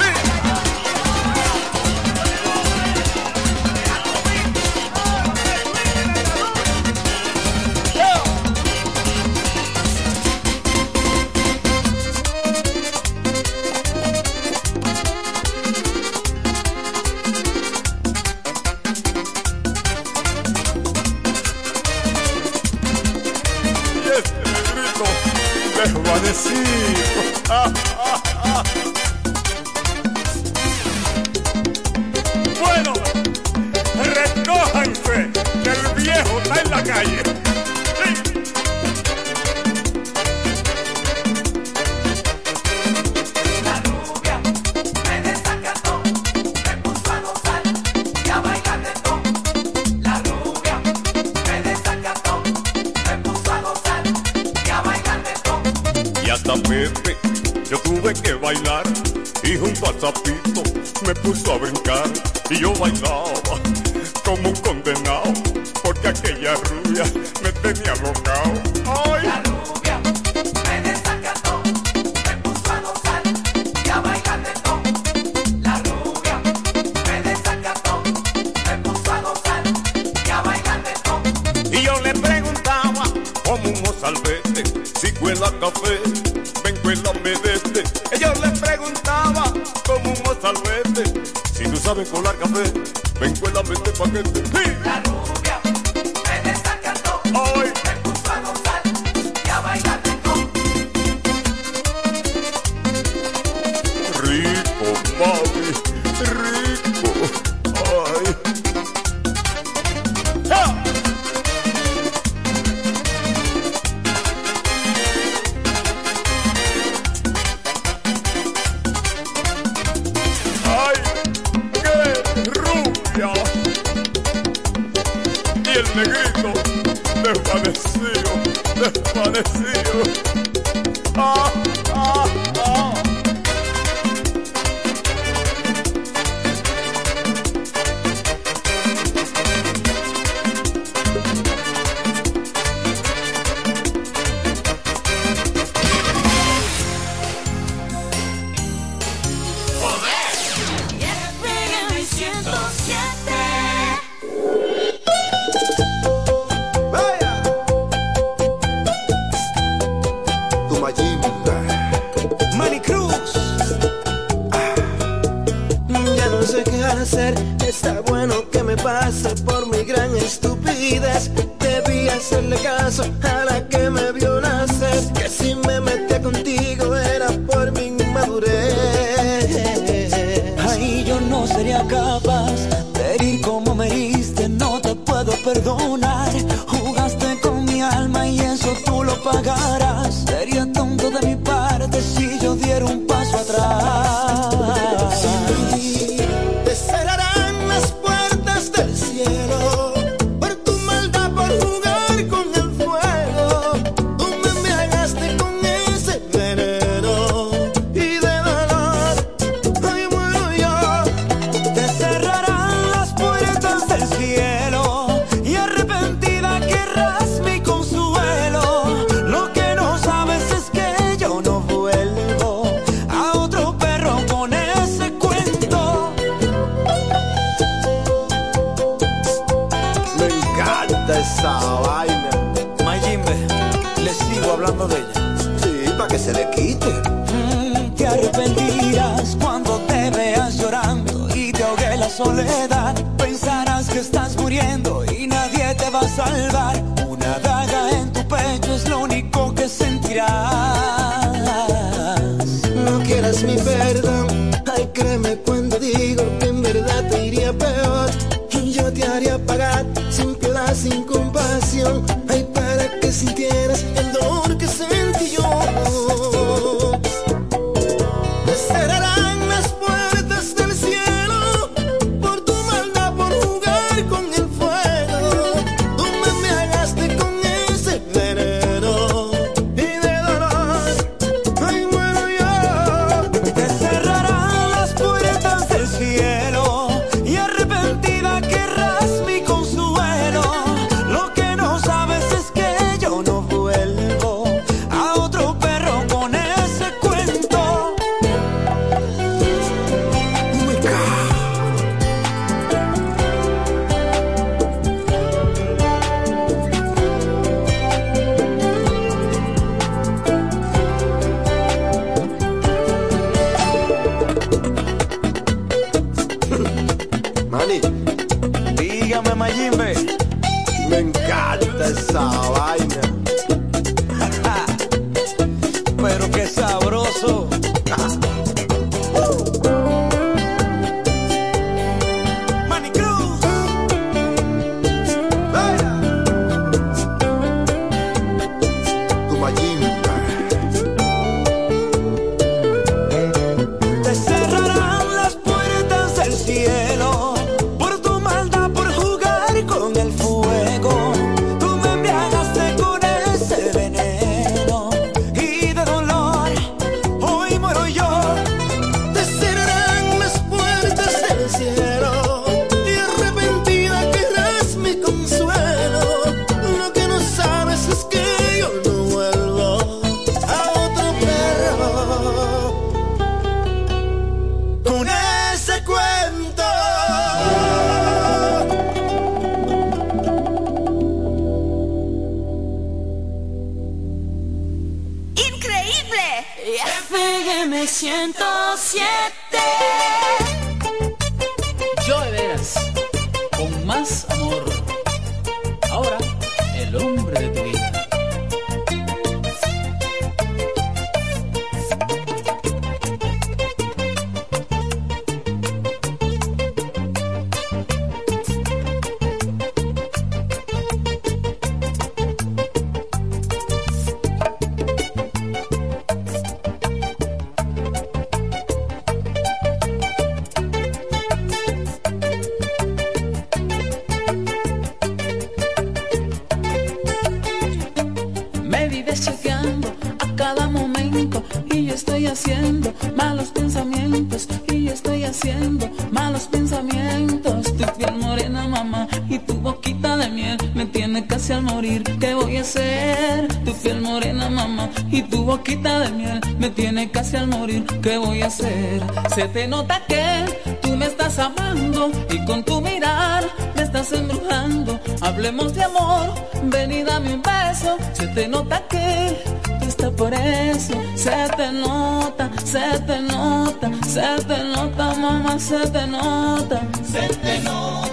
¿qué 442.20 442.34
voy 442.34 442.56
a 442.56 442.60
hacer? 442.60 443.48
Tu 443.64 443.72
piel 443.74 444.00
morena, 444.00 444.48
mamá, 444.48 444.88
y 445.10 445.22
tu 445.22 445.44
boquita 445.44 446.00
de 446.00 446.10
miel 446.10 446.40
me 446.58 446.70
tiene 446.70 447.10
casi 447.10 447.36
al 447.36 447.48
morir, 447.48 447.84
¿qué 448.02 448.18
voy 448.18 448.42
a 448.42 448.46
hacer? 448.46 449.02
Se 449.34 449.48
te 449.48 449.68
nota 449.68 450.02
que 450.08 450.78
tú 450.82 450.96
me 450.96 451.06
estás 451.06 451.38
amando 451.38 452.10
y 452.30 452.44
con 452.44 452.64
tu 452.64 452.80
mirar 452.80 453.44
me 453.74 453.82
estás 453.82 454.12
embrujando. 454.12 454.98
Hablemos 455.20 455.74
de 455.74 455.84
amor, 455.84 456.34
ven 456.64 456.92
y 456.92 457.02
dame 457.02 457.34
un 457.34 457.42
beso, 457.42 457.96
se 458.12 458.26
te 458.28 458.48
nota 458.48 458.82
que 458.88 459.36
tú 459.80 459.86
estás 459.86 460.10
por 460.12 460.32
eso. 460.32 460.94
Se 461.14 461.48
te 461.56 461.72
nota, 461.72 462.50
se 462.64 462.98
te 463.06 463.20
nota, 463.20 463.90
se 464.06 464.44
te 464.44 464.64
nota, 464.64 465.14
mamá, 465.14 465.58
se 465.58 465.80
te 465.90 466.06
nota. 466.06 466.82
Se 467.04 467.28
te 467.28 467.60
nota. 467.60 468.05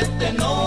Se 0.00 0.06
te 0.18 0.32
nota, 0.32 0.59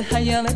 hacer? 0.00 0.16
Deja 0.22 0.55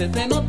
Se 0.00 0.08
te 0.08 0.26
nota 0.26 0.39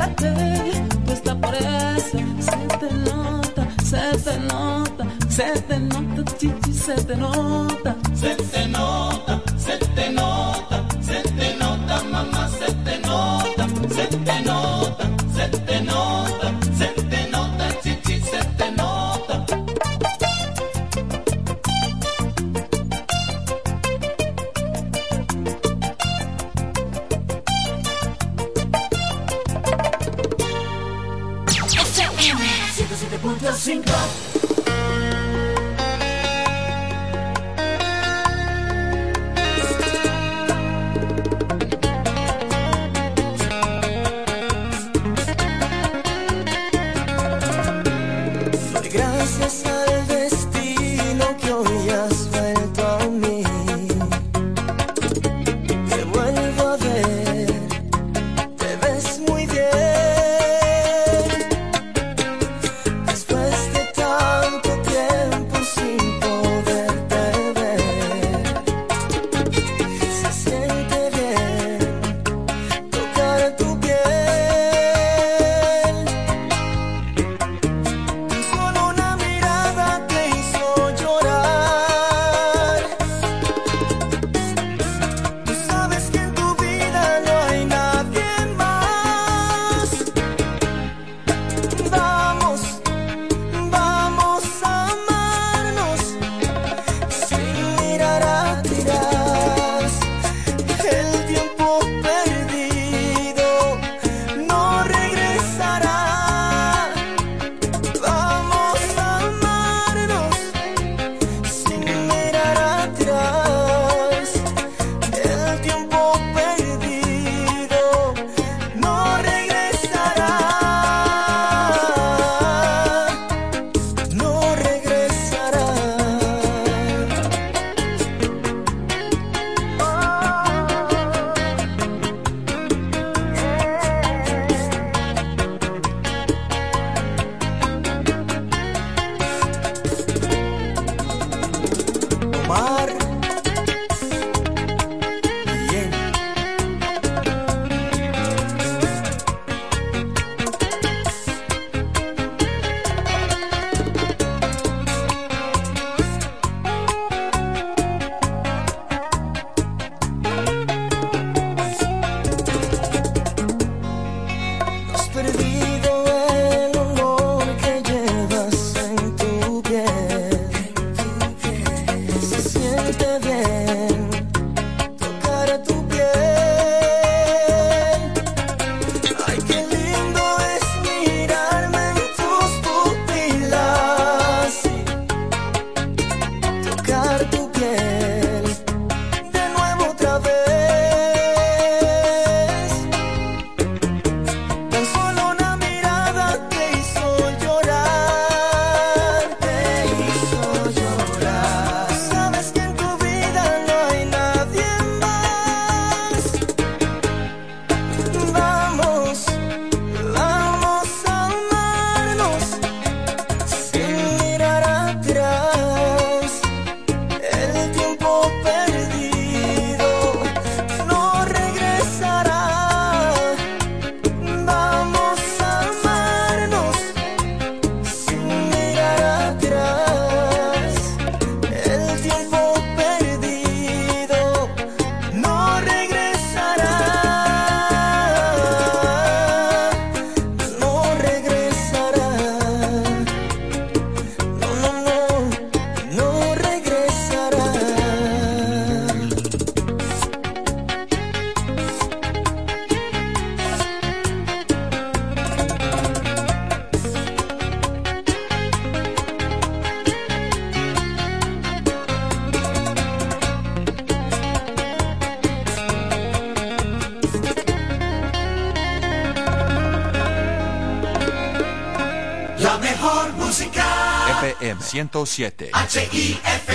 107. 274.74 275.50
H-I-F. 275.54 276.51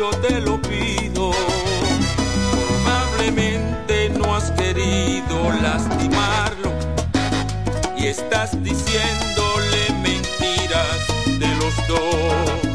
yo 0.00 0.08
te 0.22 0.40
lo 0.40 0.58
pido. 0.62 1.30
probablemente 2.82 4.08
no 4.08 4.34
has 4.34 4.50
querido 4.52 5.52
lastimarlo 5.60 6.72
y 7.98 8.06
estás 8.06 8.50
diciéndole 8.62 9.90
mentiras 10.02 11.00
de 11.26 11.54
los 11.56 11.74
dos. 11.86 12.69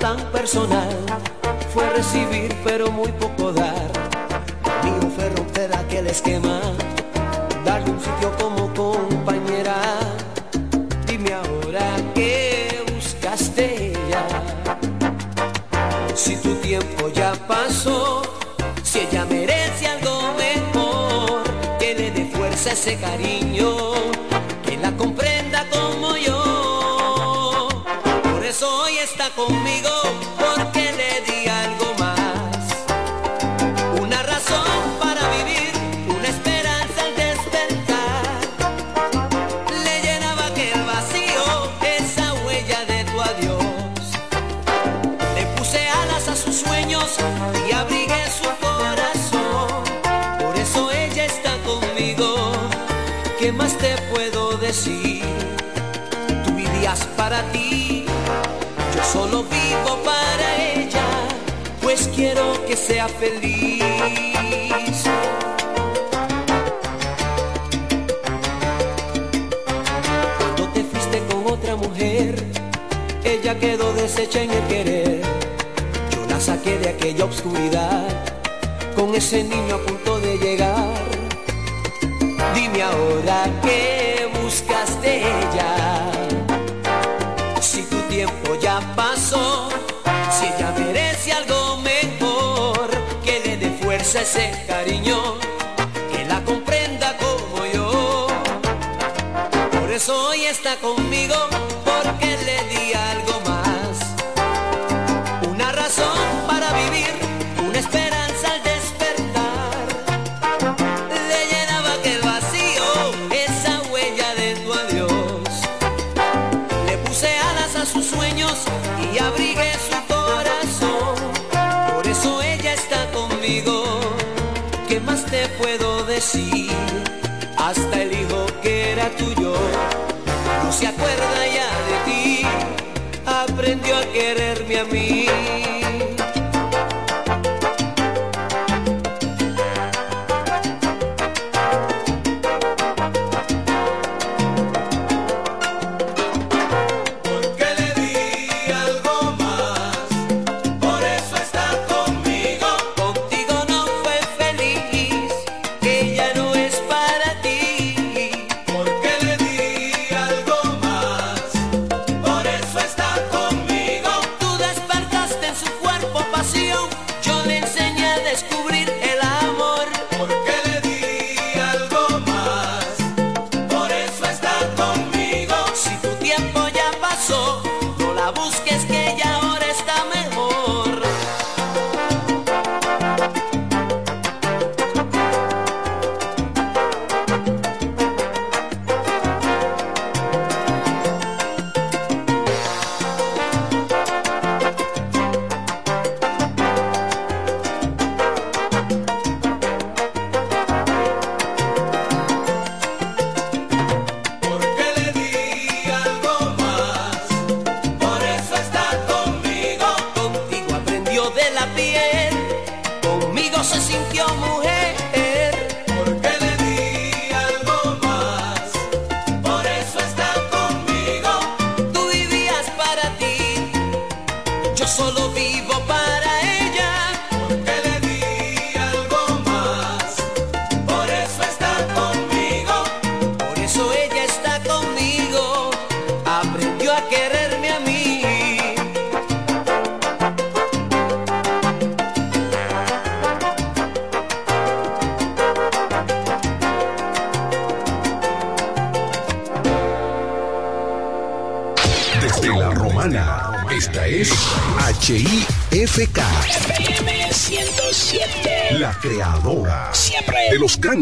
tan 0.00 0.16
personal. 0.32 0.88
Fue 1.72 1.88
recibir 1.90 2.52
pero 2.64 2.90
muy 2.90 3.12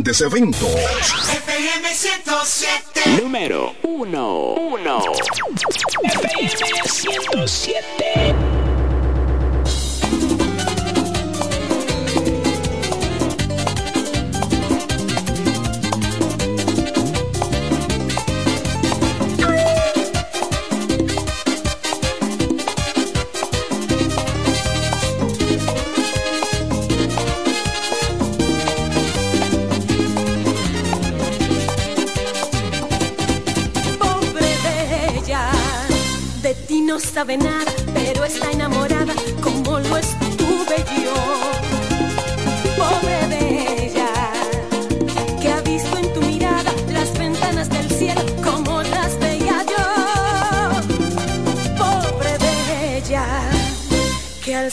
grandes 0.09 0.20
eventos. 0.22 0.70
FM 0.70 1.94
107. 1.94 3.22
Número 3.22 3.74
1. 3.82 3.98
1. 4.09 4.47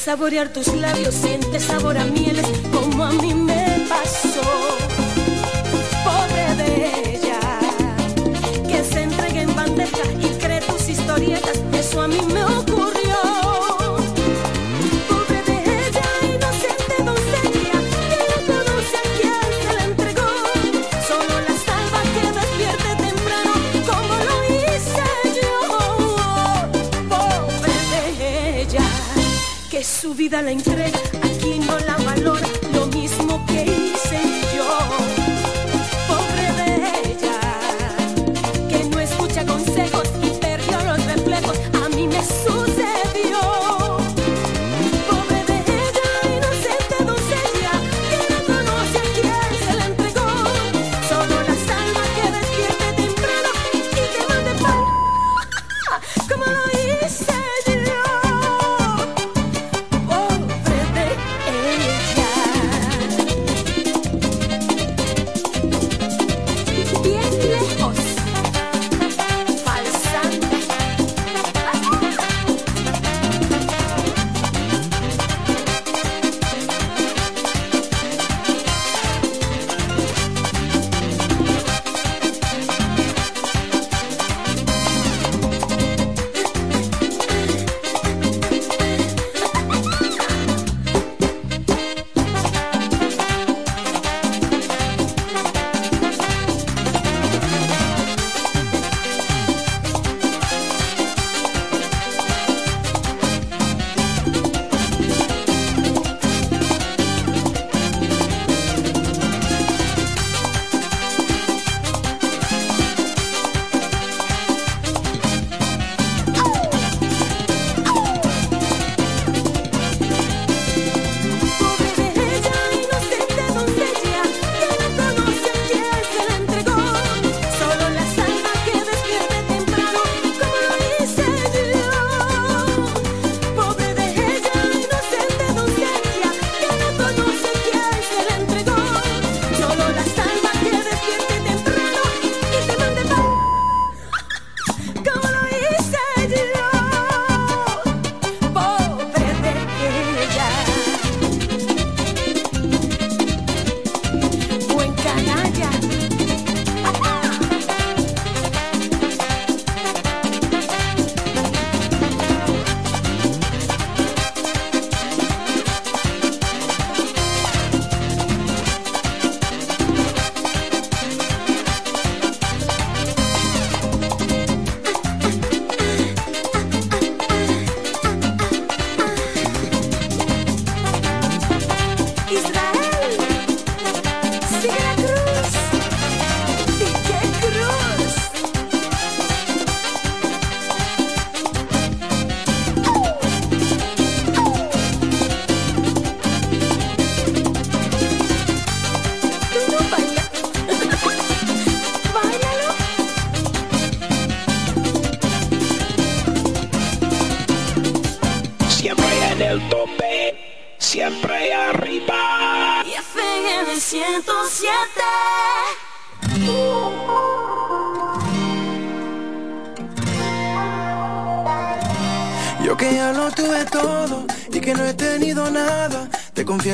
Saborear 0.05 0.49
tus 0.49 0.67
labios 0.67 1.15
siente 1.15 1.59
sabor 1.59 1.97
a 1.97 2.05
mieles 2.05 2.45
como 2.71 3.05
a 3.05 3.11
mí 3.11 3.33
me 3.33 3.87
pasó. 3.89 4.77
Pobre 6.03 6.63
de 6.63 7.15
ella, 7.15 7.39
que 8.67 8.83
se 8.83 9.01
entregue 9.01 9.41
en 9.41 9.55
bandeja 9.55 10.03
y 10.21 10.27
cree 10.37 10.61
tus 10.61 10.89
historietas, 10.89 11.59
eso 11.73 12.03
a 12.03 12.07
mí 12.07 12.21
me 12.31 12.44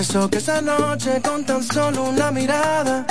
Confieso 0.01 0.29
que 0.31 0.37
esa 0.39 0.61
noche 0.63 1.21
con 1.21 1.45
tan 1.45 1.61
solo 1.61 2.05
una 2.05 2.31
mirada 2.31 3.05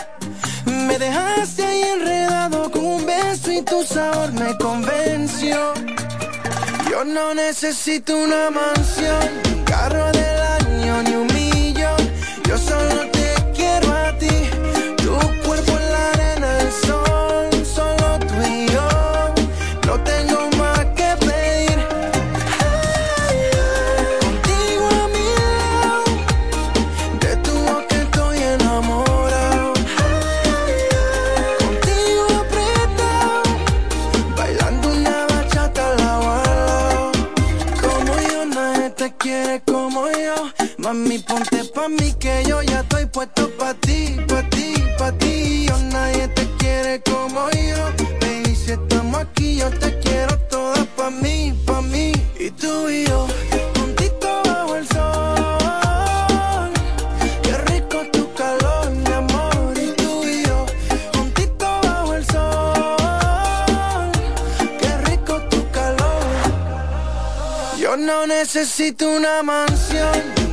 me 0.65 0.99
dejaste 0.99 1.65
ahí 1.65 1.83
enredado 1.83 2.69
con 2.69 2.85
un 2.85 3.07
beso 3.07 3.53
y 3.53 3.63
tu 3.63 3.85
sabor 3.85 4.33
me 4.33 4.57
convenció. 4.59 5.73
Yo 6.91 7.05
no 7.05 7.33
necesito 7.33 8.17
una 8.17 8.51
mansión 8.51 9.50
necesito 68.53 69.09
una 69.09 69.45
mansión. 69.45 70.50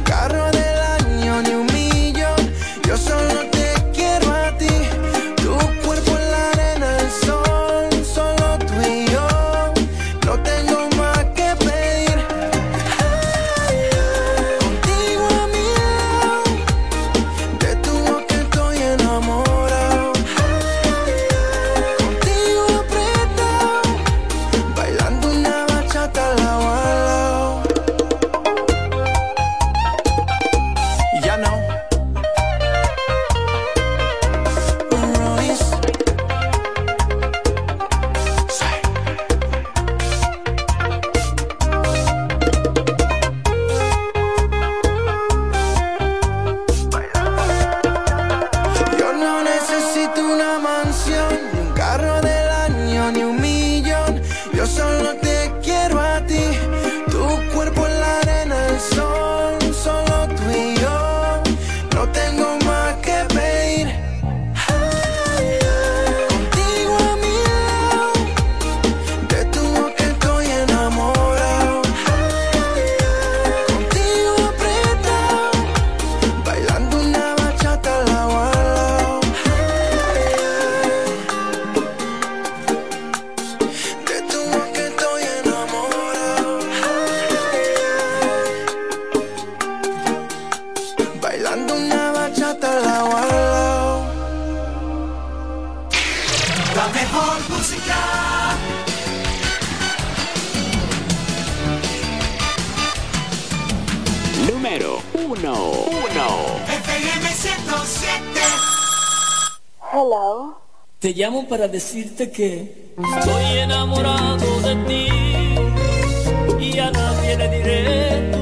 llamo 111.18 111.48
para 111.48 111.68
decirte 111.68 112.30
que 112.30 112.94
estoy 113.18 113.58
enamorado 113.58 114.62
de 114.62 114.76
ti 114.88 116.64
y 116.64 116.78
a 116.78 116.92
nadie 116.92 117.38
le 117.38 117.50
diré. 117.58 118.37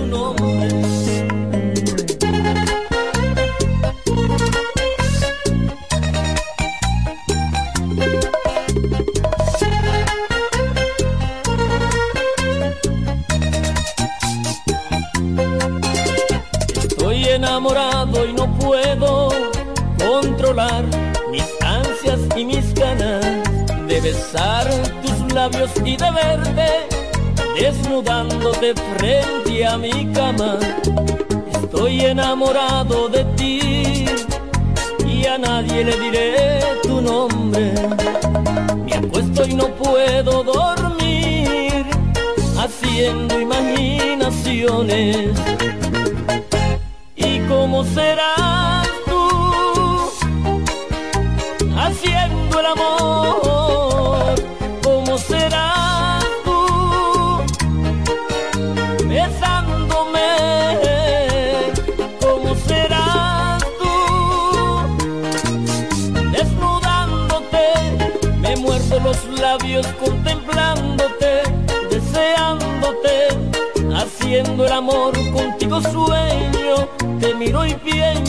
enamorado 32.12 33.10
de 33.10 33.24
ti 33.36 34.06
y 35.06 35.26
a 35.26 35.38
nadie 35.38 35.84
le 35.84 35.98
diré 35.98 36.60
tu 36.84 37.02
nombre. 37.02 37.74
Me 38.86 38.94
acuesto 38.94 39.48
y 39.48 39.54
no 39.54 39.68
puedo 39.70 40.44
dormir 40.44 41.86
haciendo 42.58 43.40
imaginaciones. 43.40 45.30
¿Y 47.16 47.40
cómo 47.48 47.84
será? 47.84 48.45
contemplándote, 70.00 71.42
deseándote, 71.90 73.28
haciendo 73.94 74.66
el 74.66 74.72
amor 74.72 75.14
contigo 75.32 75.82
sueño, 75.82 76.88
te 77.20 77.34
miro 77.36 77.66
y 77.66 77.74
pienso 77.74 78.25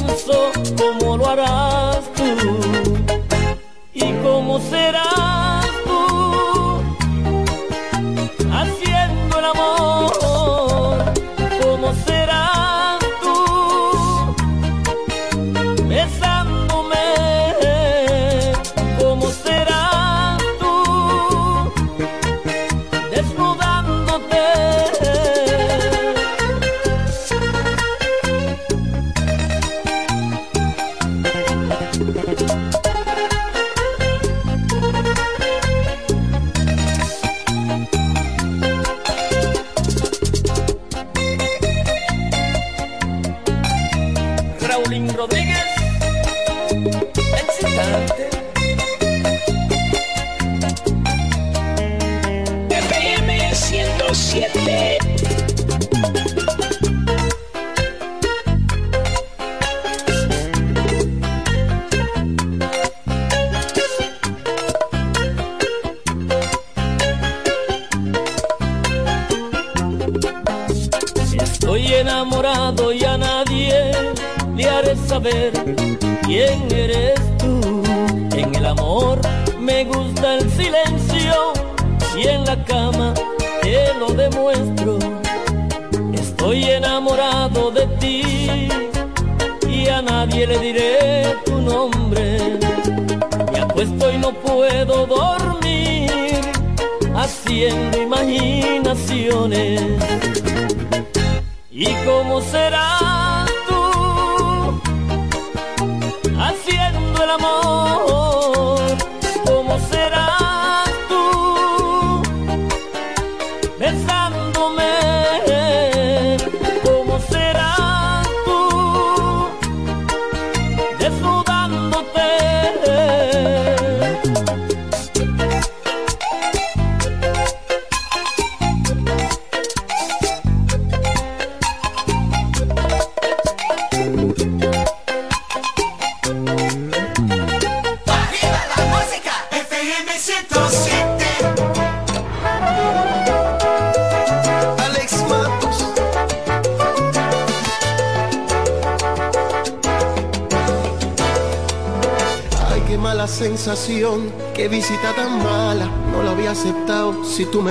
amor? 107.37 107.96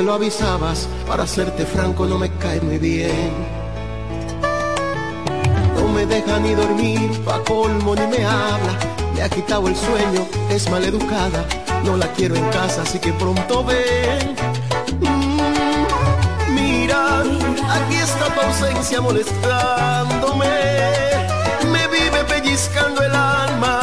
Lo 0.06 0.14
avisabas. 0.14 0.88
Para 1.07 1.27
serte 1.27 1.65
franco, 1.65 2.06
no 2.06 2.18
me 2.18 2.30
cae 2.38 2.61
muy 2.61 2.77
bien. 2.77 3.34
No 5.76 5.88
me 5.90 6.06
deja 6.06 6.40
ni 6.40 6.53
dormir, 6.53 7.11
pa' 7.26 7.44
colmo 7.44 7.95
ni 7.95 8.07
me 8.07 8.23
habla. 8.23 8.73
Me 9.14 9.22
ha 9.23 9.30
quitado 9.30 9.68
el 9.68 9.76
sueño, 9.76 10.27
es 10.49 10.69
maleducada. 10.69 11.45
No 11.84 11.98
la 11.98 12.07
quiero 12.14 12.36
en 12.36 12.48
casa, 12.49 12.84
así 12.84 12.99
que 12.99 13.14
pronto 13.14 13.64
ven. 13.64 14.36
Mm, 15.02 16.53
mira, 16.53 17.22
aquí 17.77 17.95
está 17.95 18.34
tu 18.34 18.41
ausencia 18.41 19.02
molestándome. 19.02 20.45
Me 21.72 21.88
vive 21.88 22.23
pellizcando 22.27 23.02
el 23.02 23.15
alma, 23.15 23.74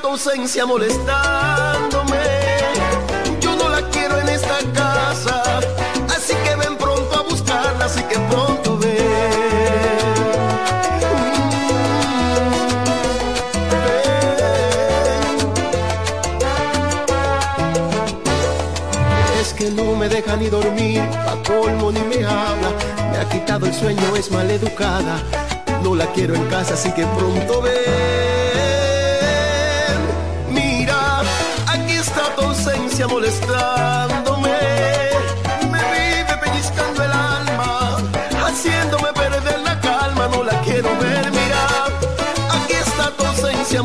tu 0.00 0.08
ausencia 0.08 0.66
molestándome. 0.66 2.16
Yo 3.40 3.56
no 3.56 3.68
la 3.68 3.82
quiero 3.90 4.18
en 4.20 4.28
esta 4.28 4.58
casa, 4.72 5.60
así 6.14 6.34
que 6.44 6.54
ven 6.56 6.76
pronto 6.76 7.18
a 7.18 7.22
buscarla, 7.22 7.84
así 7.84 8.02
que 8.04 8.18
pronto 8.18 8.78
ven. 8.78 8.90
Es 19.40 19.52
que 19.54 19.70
no 19.70 19.96
me 19.96 20.08
deja 20.08 20.36
ni 20.36 20.48
dormir, 20.48 21.00
a 21.00 21.36
colmo 21.46 21.90
ni 21.92 22.00
me 22.00 22.24
habla. 22.24 22.70
Me 23.10 23.18
ha 23.18 23.28
quitado 23.28 23.66
el 23.66 23.74
sueño, 23.74 24.16
es 24.16 24.30
maleducada. 24.30 25.22
No 25.82 25.94
la 25.94 26.06
quiero 26.12 26.34
en 26.34 26.44
casa, 26.46 26.74
así 26.74 26.90
que 26.92 27.04
pronto 27.06 27.62
ven. 27.62 28.79
Ausencia 32.60 33.08
molestándome. 33.08 34.50
Me 35.72 35.78
vive 35.78 36.36
pellizcando 36.42 37.02
el 37.02 37.10
alma, 37.10 37.96
haciéndome 38.44 39.12
perder 39.14 39.60
la 39.60 39.80
calma. 39.80 40.28
No 40.28 40.44
la 40.44 40.60
quiero 40.60 40.90
ver, 40.98 41.30
mira, 41.30 41.86
aquí 42.50 42.74
está 42.74 43.10
tu 43.16 43.24
ausencia. 43.24 43.82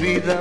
Vida, 0.00 0.39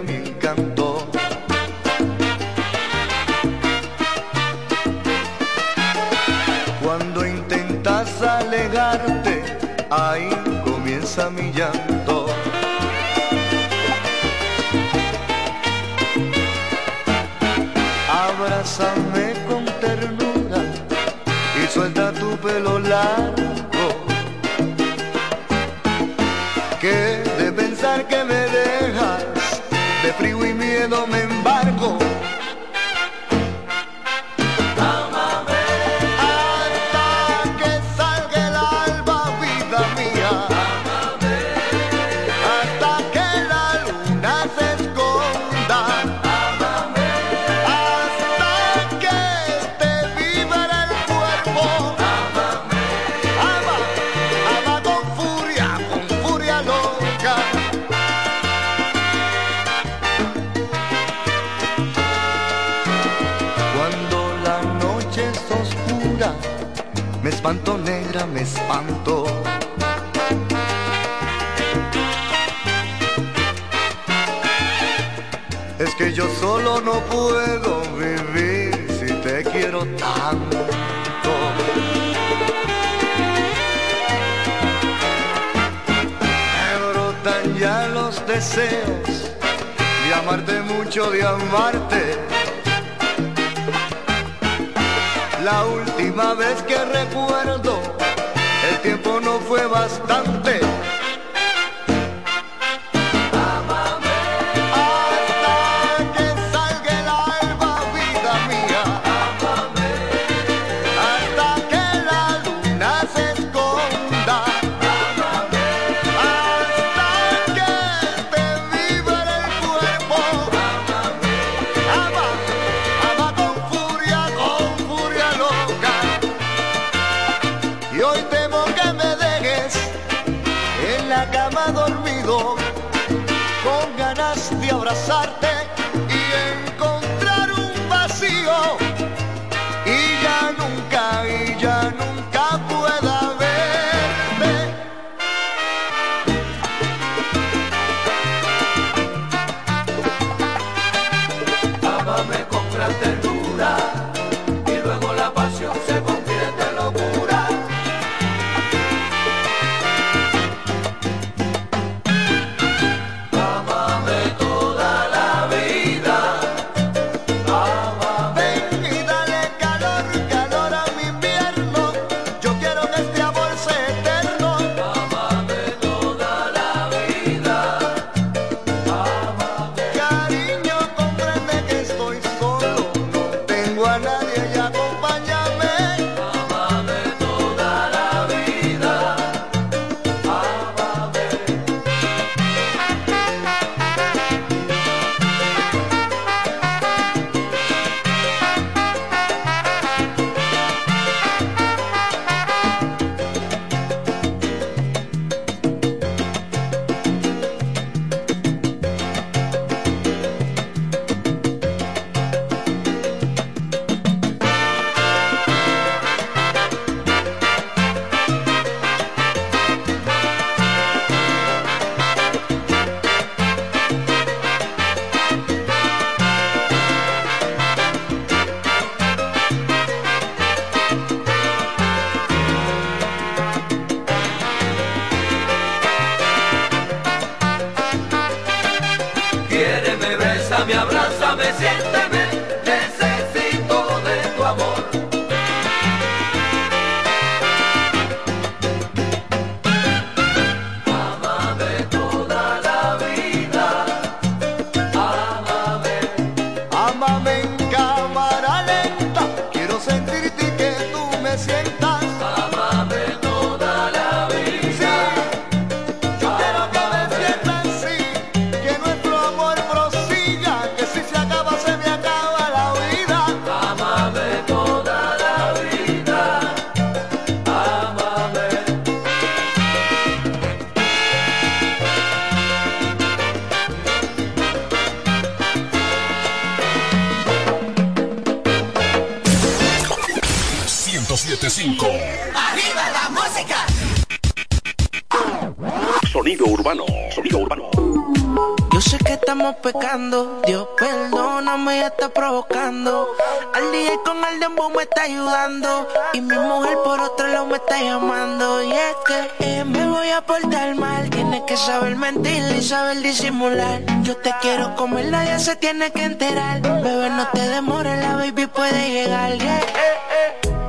disimular. 313.19 313.81
Yo 314.03 314.15
te 314.17 314.31
quiero 314.41 314.75
como 314.75 314.97
el 314.97 315.11
nadie 315.11 315.39
se 315.39 315.55
tiene 315.57 315.91
que 315.91 316.03
enterar. 316.03 316.61
Bebé, 316.61 317.09
no 317.09 317.27
te 317.33 317.41
demores, 317.41 317.99
la 317.99 318.15
baby 318.15 318.47
puede 318.47 318.91
llegar. 318.91 319.37
Yeah. 319.37 319.61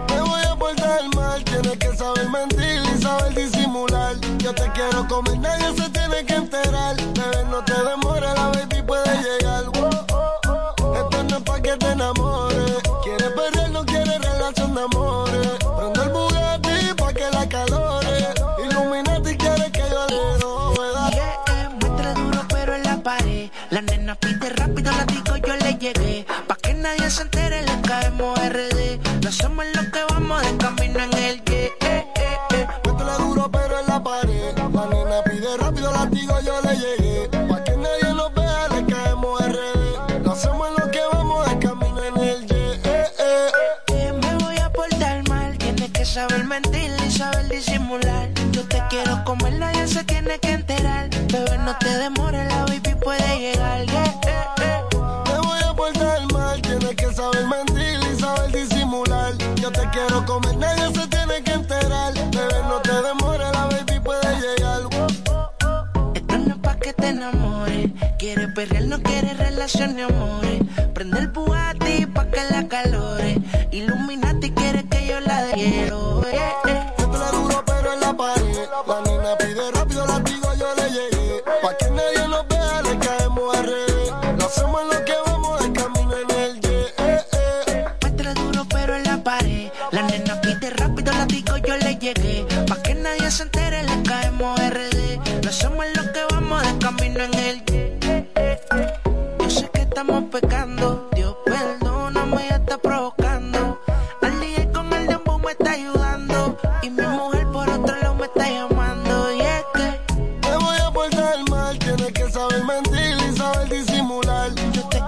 Te 0.07 0.21
voy 0.21 0.43
a 0.43 0.57
portar 0.57 1.03
mal, 1.15 1.45
tienes 1.45 1.79
que 1.79 1.97
saber 1.97 2.29
mentir 2.29 2.83
y 2.93 3.03
saber 3.03 3.35
disimular. 3.35 4.17
Yo 4.39 4.53
te 4.53 4.69
quiero 4.73 5.07
como 5.07 5.31
el 5.31 5.41
nadie 5.41 5.77
se 5.77 5.89
tiene 5.91 6.25
que 6.27 6.35
enterar. 6.35 6.97
Bebé, 6.97 7.45
no 7.51 7.65
te 7.65 7.75
demores, 7.75 8.35
la 8.35 8.49
baby 8.49 8.60
comer, 60.31 60.57
nadie 60.57 60.87
se 60.95 61.07
tiene 61.09 61.43
que 61.43 61.53
enterar. 61.53 62.15
Bebé, 62.15 62.59
no 62.69 62.77
te 62.87 62.95
demores, 63.09 63.49
la 63.53 63.67
baby 63.67 63.99
puede 64.01 64.29
llegar. 64.45 64.81
Esto 66.15 66.39
no 66.39 66.55
es 66.55 66.61
pa' 66.65 66.77
que 66.77 66.93
te 66.93 67.09
enamores. 67.09 67.91
Quiere 68.19 68.49
perrear, 68.49 68.85
no 68.85 69.03
quiere 69.03 69.35
relación 69.35 69.97
ni 69.97 70.03
amores. 70.03 70.63
Prende 70.95 71.19
el 71.21 71.29
buati 71.29 72.07
pa' 72.07 72.27
que 72.31 72.43
la 72.51 72.69
calore. 72.69 73.39
Illuminati 73.73 74.51
quiere 74.53 74.85
que 74.89 75.07
yo 75.09 75.19
la 75.21 75.39
quiero 75.55 76.00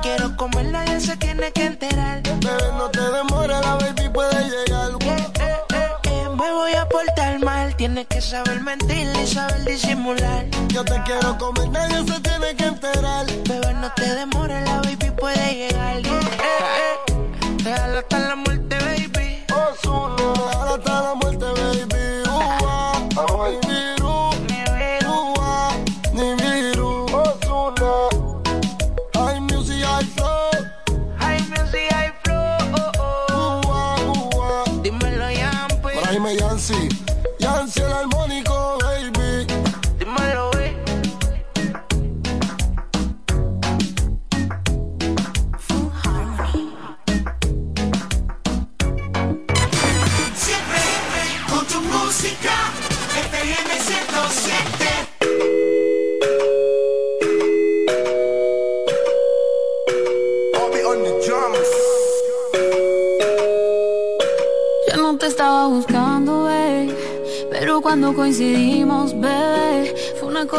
quiero 0.02 0.36
comerla 0.36 0.84
y 0.86 0.90
él 0.90 1.00
se 1.00 1.16
tiene 1.16 1.50
que 1.52 1.64
enterar. 1.64 2.22
Bebé, 2.22 2.68
no 2.76 2.90
te 2.90 3.00
demores, 3.00 3.60
la 3.60 3.74
baby 3.76 4.08
puede 4.12 4.44
llegar. 4.44 4.90
Eh, 5.00 5.26
eh, 5.40 5.86
eh, 6.04 6.28
me 6.36 6.52
voy 6.52 6.74
a 6.74 6.86
portar 6.88 7.38
mal, 7.38 7.74
tienes 7.76 8.06
que 8.08 8.20
saber 8.20 8.60
mentir 8.60 9.08
y 9.22 9.26
saber 9.26 9.64
disimular. 9.64 10.46
Yo 10.68 10.84
te 10.84 11.00
quiero 11.04 11.38
comer, 11.38 11.68
nadie 11.70 12.04
se 12.04 12.20
tiene 12.20 12.54
que 12.56 12.66
enterar. 12.66 13.26
Bebé, 13.48 13.74
no 13.74 13.90
te 13.94 14.14
demores, 14.14 14.64
la 14.68 14.76
baby 14.82 15.10
puede 15.16 15.54
llegar. 15.54 15.98
Eh, 15.98 16.10
eh, 17.66 17.98
hasta 17.98 18.18
la 18.18 18.36
muerte, 18.36 18.76
baby. 18.80 19.44
Oh, 19.54 19.72
Osuna, 19.72 20.16
déjala 20.16 20.74
hasta 20.74 21.02
la 21.02 21.14
muerte. 21.14 21.21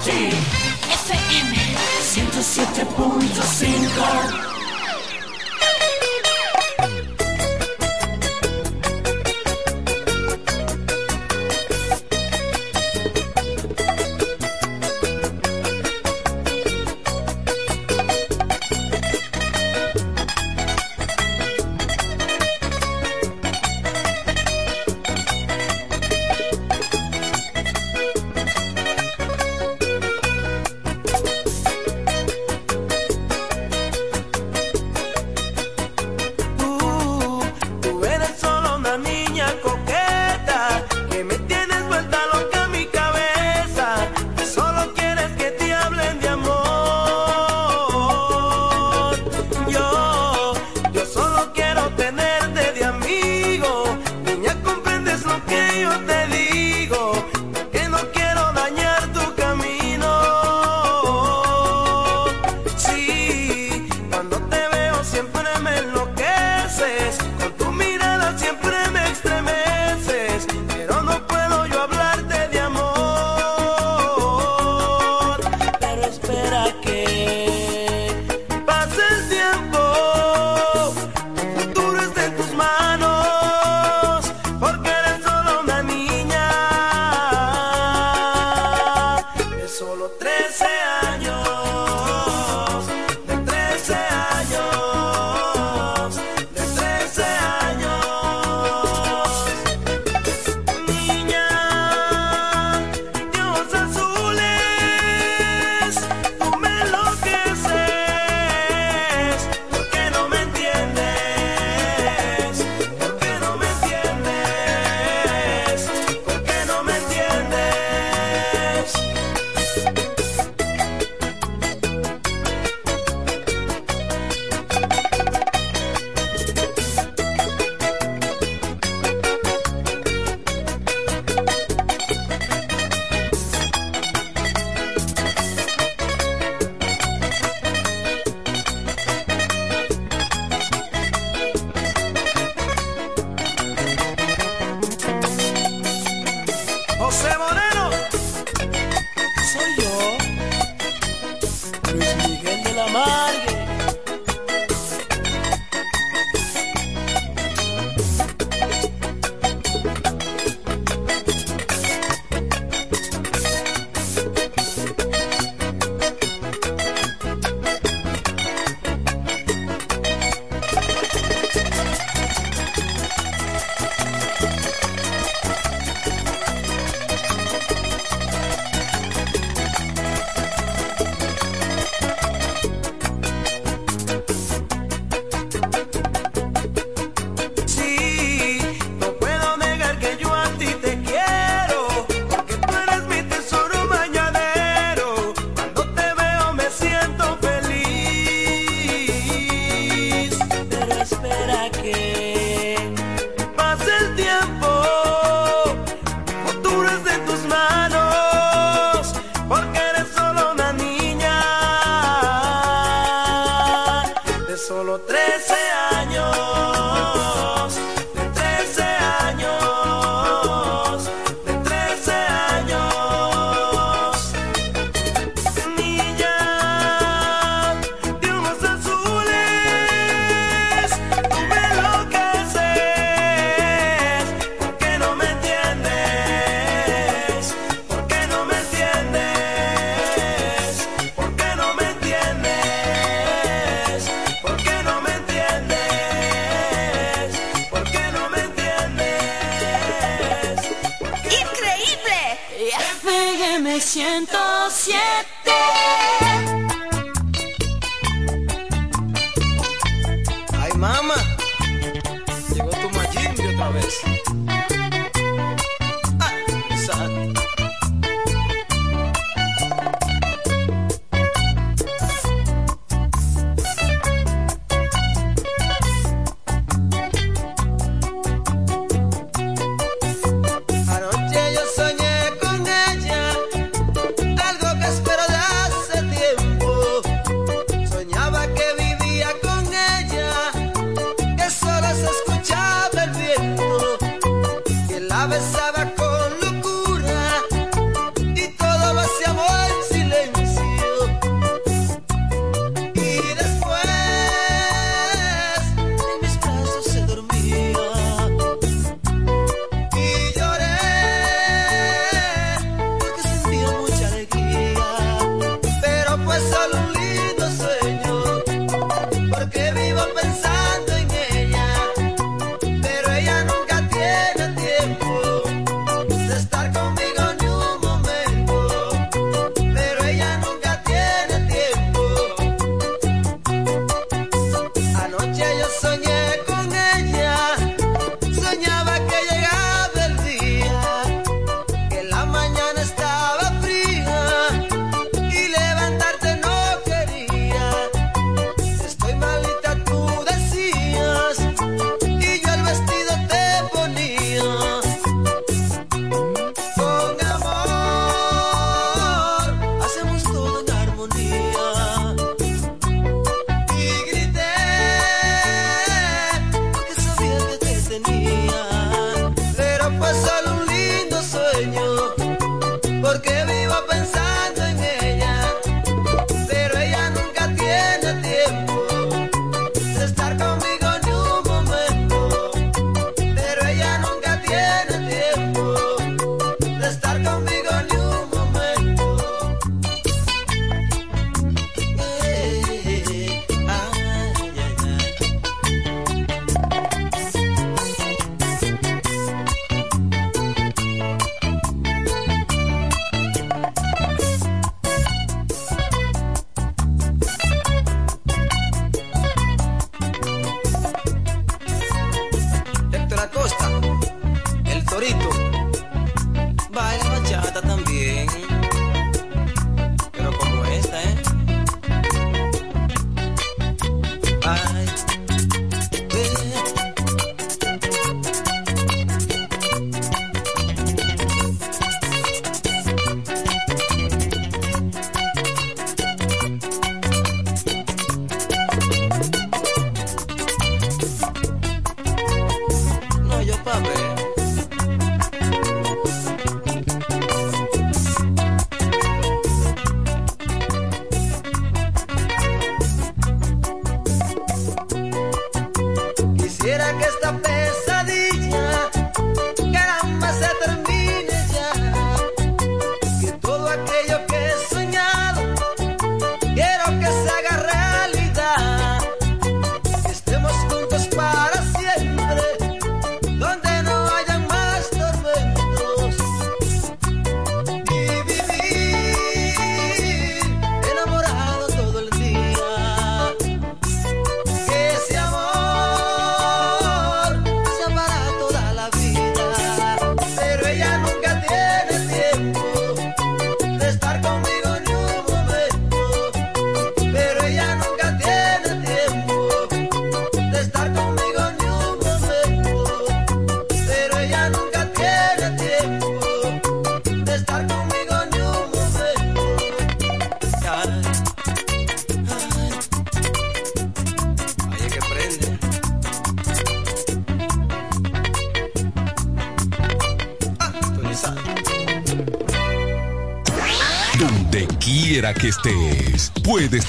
Energy 0.00 0.32
FM 0.88 1.52
107.5 2.00 4.59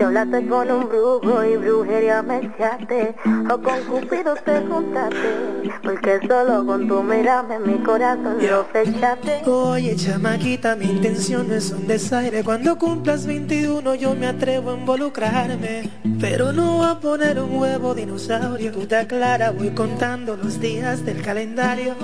Hablaste 0.10 0.48
con 0.48 0.72
un 0.72 0.90
brujo 0.90 1.44
y 1.44 1.56
brujería 1.58 2.24
me 2.24 2.38
echaste, 2.40 3.16
o 3.50 3.62
con 3.62 3.80
Cupido 3.84 4.34
te 4.44 4.60
juntaste, 4.62 5.70
porque 5.84 6.20
solo 6.28 6.66
con 6.66 6.88
tu 6.88 7.04
mirarme 7.04 7.60
mi 7.60 7.78
corazón 7.84 8.38
lo 8.42 8.66
fechaste. 8.66 9.44
Oye, 9.46 9.96
chamaquita, 9.96 10.76
mi 10.76 10.86
intención 10.86 11.48
no 11.48 11.56
es 11.56 11.72
un 11.72 11.86
desaire. 11.86 12.44
Cuando 12.44 12.78
cumplas 12.78 13.28
21 13.28 13.94
yo 13.96 14.16
me 14.16 14.28
atrevo 14.28 14.72
a 14.72 14.78
involucrarme. 14.78 15.90
Pero 16.20 16.52
no 16.52 16.84
a 16.86 17.00
poner 17.00 17.40
un 17.40 17.56
huevo 17.56 17.94
dinosaurio. 17.94 18.72
Tú 18.72 18.86
te 18.86 18.98
aclaras, 18.98 19.56
voy 19.56 19.70
contando 19.70 20.36
los 20.36 20.60
días 20.60 21.06
del 21.06 21.22
calendario. 21.22 21.96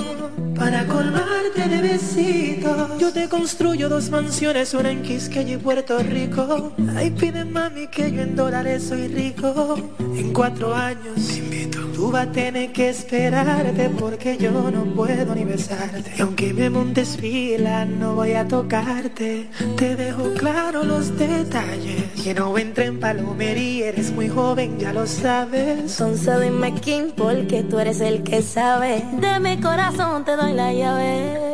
Para 0.56 0.86
colmarte 0.86 1.68
de 1.68 1.82
besitos, 1.82 2.98
yo 2.98 3.12
te 3.12 3.28
construyo 3.28 3.90
dos 3.90 4.10
mansiones, 4.10 4.74
una 4.74 4.92
en 4.92 5.02
Quisqueya 5.02 5.56
y 5.56 5.58
Puerto 5.58 6.00
Rico. 6.00 6.72
Ay, 6.96 7.12
pide 7.12 7.44
mami 7.44 7.88
que 7.88 8.12
yo 8.12 8.22
en 8.22 8.36
dólares 8.36 8.84
soy 8.84 9.08
rico. 9.10 9.76
En 10.00 10.32
cuatro 10.34 10.74
años, 10.74 11.16
te 11.28 11.38
invito. 11.38 11.80
Tú 11.94 12.10
vas 12.10 12.28
a 12.28 12.32
tener 12.32 12.72
que 12.72 12.90
esperarte 12.90 13.90
porque 13.90 14.38
yo 14.38 14.52
no 14.72 14.84
puedo 14.96 15.36
ni 15.36 15.44
besarte. 15.44 16.12
Y 16.18 16.22
aunque 16.22 16.54
me 16.54 16.70
montes 16.70 17.18
fila, 17.18 17.86
no 17.86 18.16
voy 18.16 18.34
a 18.34 18.48
tocarte. 18.48 19.50
Te 19.78 19.96
dejo 19.96 20.34
claro 20.34 20.84
los 20.84 21.18
detalles. 21.18 22.04
Que 22.24 22.34
no 22.34 22.58
entre 22.58 22.86
en 22.86 23.00
palomería, 23.00 23.90
eres 23.90 24.12
muy 24.12 24.30
joven, 24.30 24.80
ya 24.80 24.94
lo 24.94 25.06
sabes. 25.06 25.80
Entonces 25.92 26.42
dime 26.42 26.74
quién, 26.82 27.12
porque 27.12 27.64
tú 27.64 27.80
eres 27.80 28.00
el 28.00 28.24
que 28.24 28.42
sabe. 28.42 29.04
De 29.20 29.40
mi 29.40 29.60
corazón 29.60 30.24
te 30.24 30.36
doy 30.36 30.54
la 30.54 30.74
llave. 30.74 31.45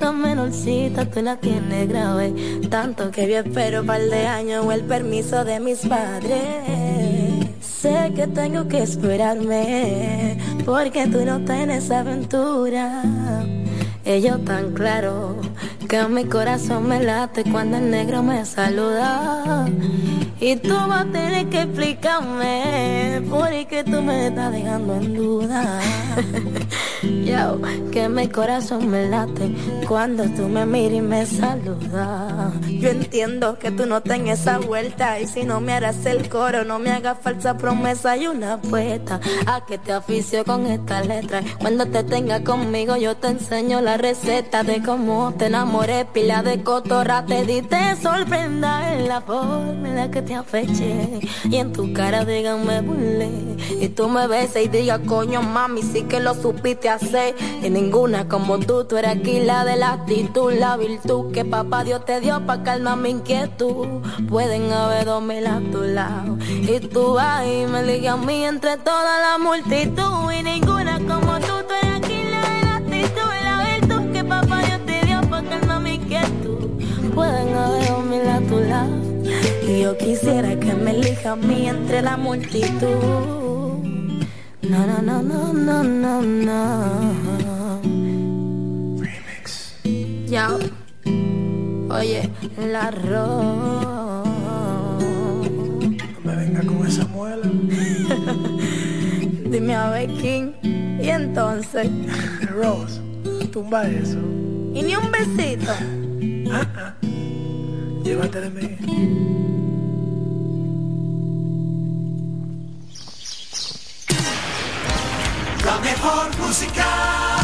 Esta 0.00 0.12
menorcita 0.12 1.04
tú 1.04 1.20
la 1.20 1.36
tienes 1.36 1.86
grave. 1.86 2.32
Tanto 2.70 3.10
que 3.10 3.28
yo 3.28 3.40
espero 3.40 3.84
par 3.84 4.00
de 4.00 4.26
años 4.26 4.64
o 4.64 4.72
el 4.72 4.82
permiso 4.84 5.44
de 5.44 5.60
mis 5.60 5.80
padres. 5.80 6.40
Sé 7.60 8.10
que 8.16 8.26
tengo 8.26 8.66
que 8.66 8.82
esperarme, 8.82 10.38
porque 10.64 11.06
tú 11.06 11.22
no 11.26 11.40
tienes 11.40 11.90
aventura. 11.90 13.02
Ellos 14.06 14.42
tan 14.46 14.72
claro 14.72 15.36
que 15.86 16.02
mi 16.08 16.24
corazón 16.24 16.88
me 16.88 17.02
late 17.02 17.44
cuando 17.44 17.76
el 17.76 17.90
negro 17.90 18.22
me 18.22 18.46
saluda. 18.46 19.68
Y 20.40 20.56
tú 20.56 20.76
vas 20.88 21.02
a 21.02 21.12
tener 21.12 21.46
que 21.50 21.60
explicarme 21.60 23.20
por 23.28 23.50
qué 23.66 23.84
tú 23.84 24.00
me 24.00 24.28
estás 24.28 24.50
dejando 24.50 24.96
en 24.96 25.14
duda. 25.14 25.78
Yo, 27.02 27.58
que 27.90 28.08
mi 28.08 28.28
corazón 28.28 28.90
me 28.90 29.08
late 29.08 29.54
cuando 29.88 30.24
tú 30.24 30.48
me 30.48 30.66
miras 30.66 30.98
y 30.98 31.00
me 31.00 31.26
saludas. 31.26 32.52
Yo 32.68 32.88
entiendo 32.90 33.58
que 33.58 33.70
tú 33.70 33.86
no 33.86 34.02
tengas 34.02 34.40
esa 34.40 34.58
vuelta 34.58 35.18
y 35.18 35.26
si 35.26 35.44
no 35.44 35.60
me 35.60 35.72
harás 35.72 36.04
el 36.04 36.28
coro, 36.28 36.64
no 36.64 36.78
me 36.78 36.90
hagas 36.90 37.18
falsa 37.22 37.56
promesa 37.56 38.16
y 38.16 38.26
una 38.26 38.54
apuesta 38.54 39.20
a 39.46 39.64
que 39.64 39.78
te 39.78 39.94
oficio 39.94 40.44
con 40.44 40.66
esta 40.66 41.02
letra. 41.02 41.42
Cuando 41.58 41.86
te 41.86 42.04
tenga 42.04 42.44
conmigo 42.44 42.96
yo 42.96 43.16
te 43.16 43.28
enseño 43.28 43.80
la 43.80 43.96
receta 43.96 44.62
de 44.62 44.82
cómo 44.82 45.32
te 45.38 45.46
enamoré, 45.46 46.04
pila 46.04 46.42
de 46.42 46.62
cotorra 46.62 47.24
te 47.24 47.44
di, 47.44 47.62
te 47.62 47.96
sorprenda 47.96 48.94
en 48.94 49.08
la 49.08 49.20
forma 49.20 49.88
la 49.88 50.10
que 50.10 50.22
te 50.22 50.34
afeché 50.34 51.20
y 51.44 51.56
en 51.56 51.72
tu 51.72 51.92
cara 51.92 52.24
digan 52.24 52.66
me 52.66 52.80
burlé 52.80 53.30
y 53.80 53.88
tú 53.88 54.08
me 54.08 54.26
beses 54.26 54.66
y 54.66 54.68
digas 54.68 55.00
coño 55.06 55.42
mami 55.42 55.82
sí 55.82 56.02
que 56.04 56.20
lo 56.20 56.34
supiste 56.34 56.89
y 57.62 57.70
ninguna 57.70 58.26
como 58.26 58.58
tú, 58.58 58.84
tú 58.84 58.96
eres 58.96 59.16
aquí 59.16 59.38
la 59.38 59.64
de 59.64 59.76
la 59.76 59.92
actitud, 59.92 60.52
la 60.52 60.76
virtud 60.76 61.30
que 61.30 61.44
papá 61.44 61.84
Dios 61.84 62.04
te 62.04 62.20
dio 62.20 62.44
pa' 62.44 62.64
calmar 62.64 62.96
mi 62.96 63.10
inquietud. 63.10 63.86
Pueden 64.28 64.72
haber 64.72 65.04
dos 65.04 65.22
mil 65.22 65.46
a 65.46 65.60
tu 65.70 65.82
lado 65.82 66.36
y 66.48 66.80
tú 66.80 67.16
y 67.46 67.66
me 67.66 67.84
ligas 67.84 68.14
a 68.14 68.16
mí 68.16 68.44
entre 68.44 68.76
toda 68.78 69.20
la 69.20 69.38
multitud 69.38 70.32
y 70.36 70.42
ninguna 70.42 70.98
como 70.98 71.38
tú, 71.38 71.54
tú 71.68 71.74
eres 71.80 71.96
aquí 71.96 72.24
la 72.28 72.40
de 72.40 72.62
la 72.64 72.76
actitud, 72.76 73.30
la 73.44 73.78
virtud 73.78 74.12
que 74.12 74.24
papá 74.24 74.58
Dios 74.62 74.80
te 74.84 75.06
dio 75.06 75.20
pa' 75.30 75.42
calmar 75.42 75.80
mi 75.80 75.94
inquietud. 75.94 76.70
Pueden 77.14 77.56
haber 77.56 77.88
dos 77.88 78.04
mil 78.04 78.28
a 78.28 78.40
tu 78.40 78.58
lado 78.58 78.96
y 79.64 79.82
yo 79.82 79.96
quisiera 79.96 80.58
que 80.58 80.74
me 80.74 80.90
elija 80.90 81.32
a 81.32 81.36
mí 81.36 81.68
entre 81.68 82.02
la 82.02 82.16
multitud. 82.16 83.49
No, 84.70 84.86
no, 84.86 85.02
no, 85.02 85.20
no, 85.20 85.52
no, 85.52 85.82
no, 85.82 86.22
no. 86.22 87.82
Remix. 89.00 89.74
Ya. 90.28 90.56
Oye, 91.88 92.30
la 92.56 92.84
arroz. 92.84 94.28
No 96.14 96.20
me 96.24 96.36
venga 96.36 96.62
con 96.62 96.86
esa 96.86 97.04
muela. 97.08 97.46
Dime 99.50 99.74
a 99.74 99.90
ver 99.90 100.08
quién. 100.20 100.54
Y 101.02 101.08
entonces. 101.08 101.90
Rose, 102.54 103.00
tumba 103.52 103.88
eso. 103.88 104.18
Y 104.72 104.84
ni 104.84 104.94
un 104.94 105.10
besito. 105.10 105.72
Ah, 106.52 106.64
ah. 106.76 106.94
Llévate 108.04 108.40
de 108.40 108.50
mí. 108.50 108.76
La 115.70 115.78
mejor 115.78 116.36
música. 116.38 117.39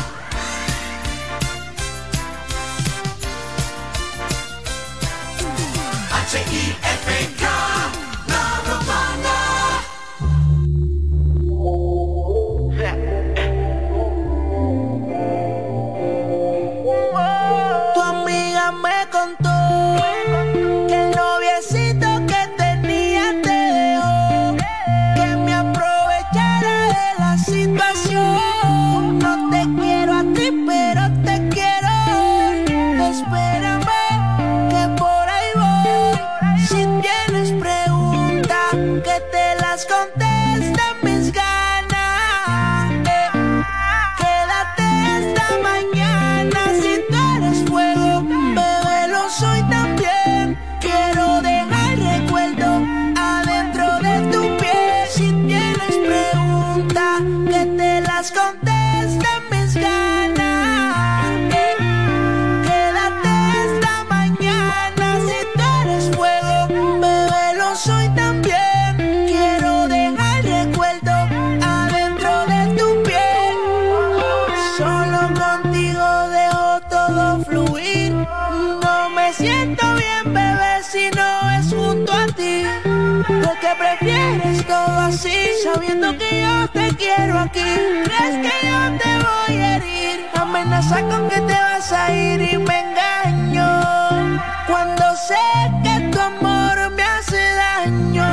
quiero 86.97 87.39
aquí. 87.39 87.61
¿Crees 88.05 88.37
que 88.45 88.67
yo 88.67 88.99
te 88.99 89.13
voy 89.27 89.63
a 89.63 89.77
herir? 89.77 90.27
Amenaza 90.35 91.03
con 91.03 91.29
que 91.29 91.41
te 91.41 91.53
vas 91.53 91.93
a 91.93 92.13
ir 92.13 92.41
y 92.41 92.59
me 92.59 92.81
engaño. 92.81 94.41
Cuando 94.67 95.05
sé 95.17 95.47
que 95.83 96.09
tu 96.11 96.21
amor 96.21 96.91
me 96.91 97.03
hace 97.03 97.41
daño, 97.65 98.29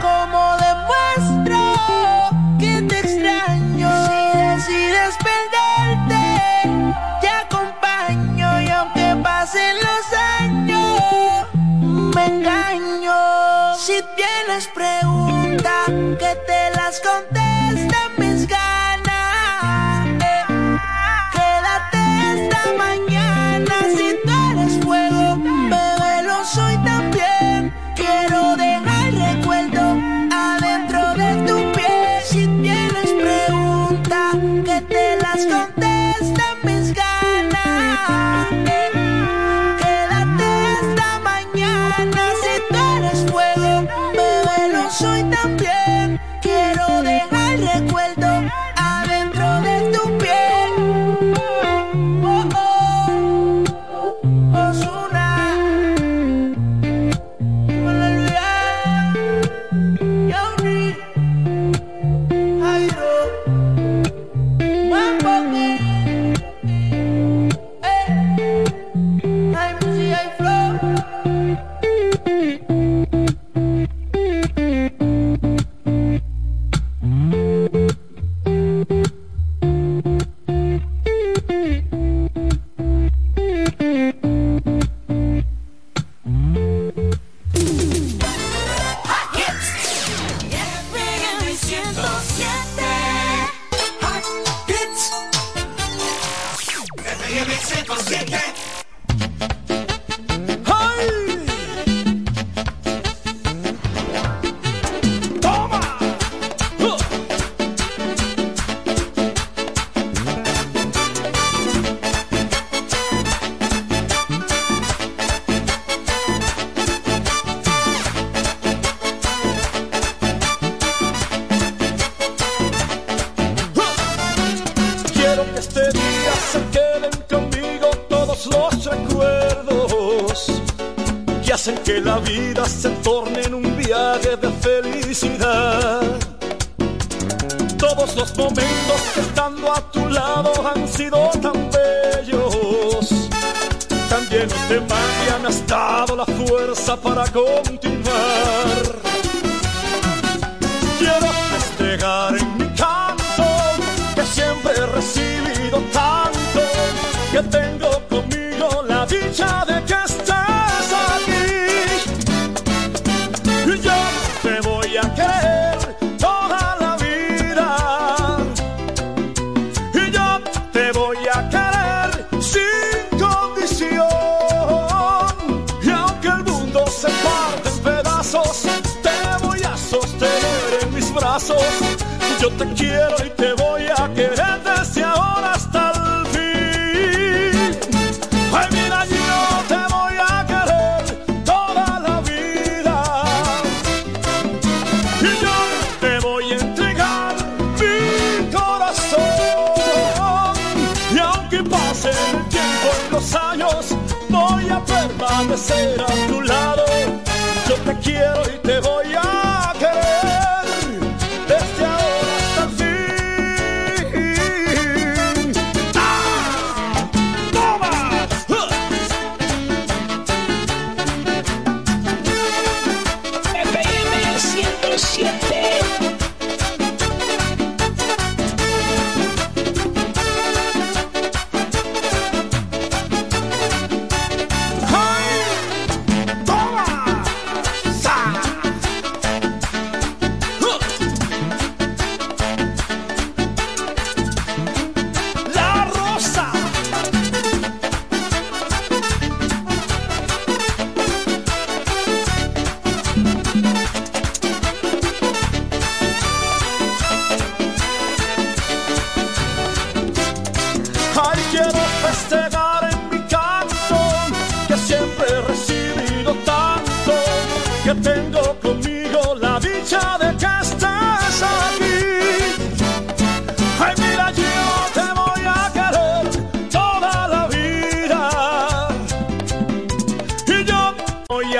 como 0.00 0.56
demuestro 0.66 1.60
que 2.58 2.82
te 2.82 2.98
extraño. 3.00 3.90
Si 4.06 4.38
decides 4.48 5.16
perderte, 5.28 6.24
te 7.20 7.28
acompaño 7.28 8.60
y 8.62 8.68
aunque 8.70 9.16
pasen 9.22 9.76
los 9.86 10.06
años, 10.40 11.46
me 12.14 12.26
engaño. 12.26 13.74
Si 13.76 14.02
tienes 14.16 14.66
preguntas 14.68 15.25
que 15.62 16.36
te 16.46 16.76
las 16.76 17.00
contesta. 17.00 17.95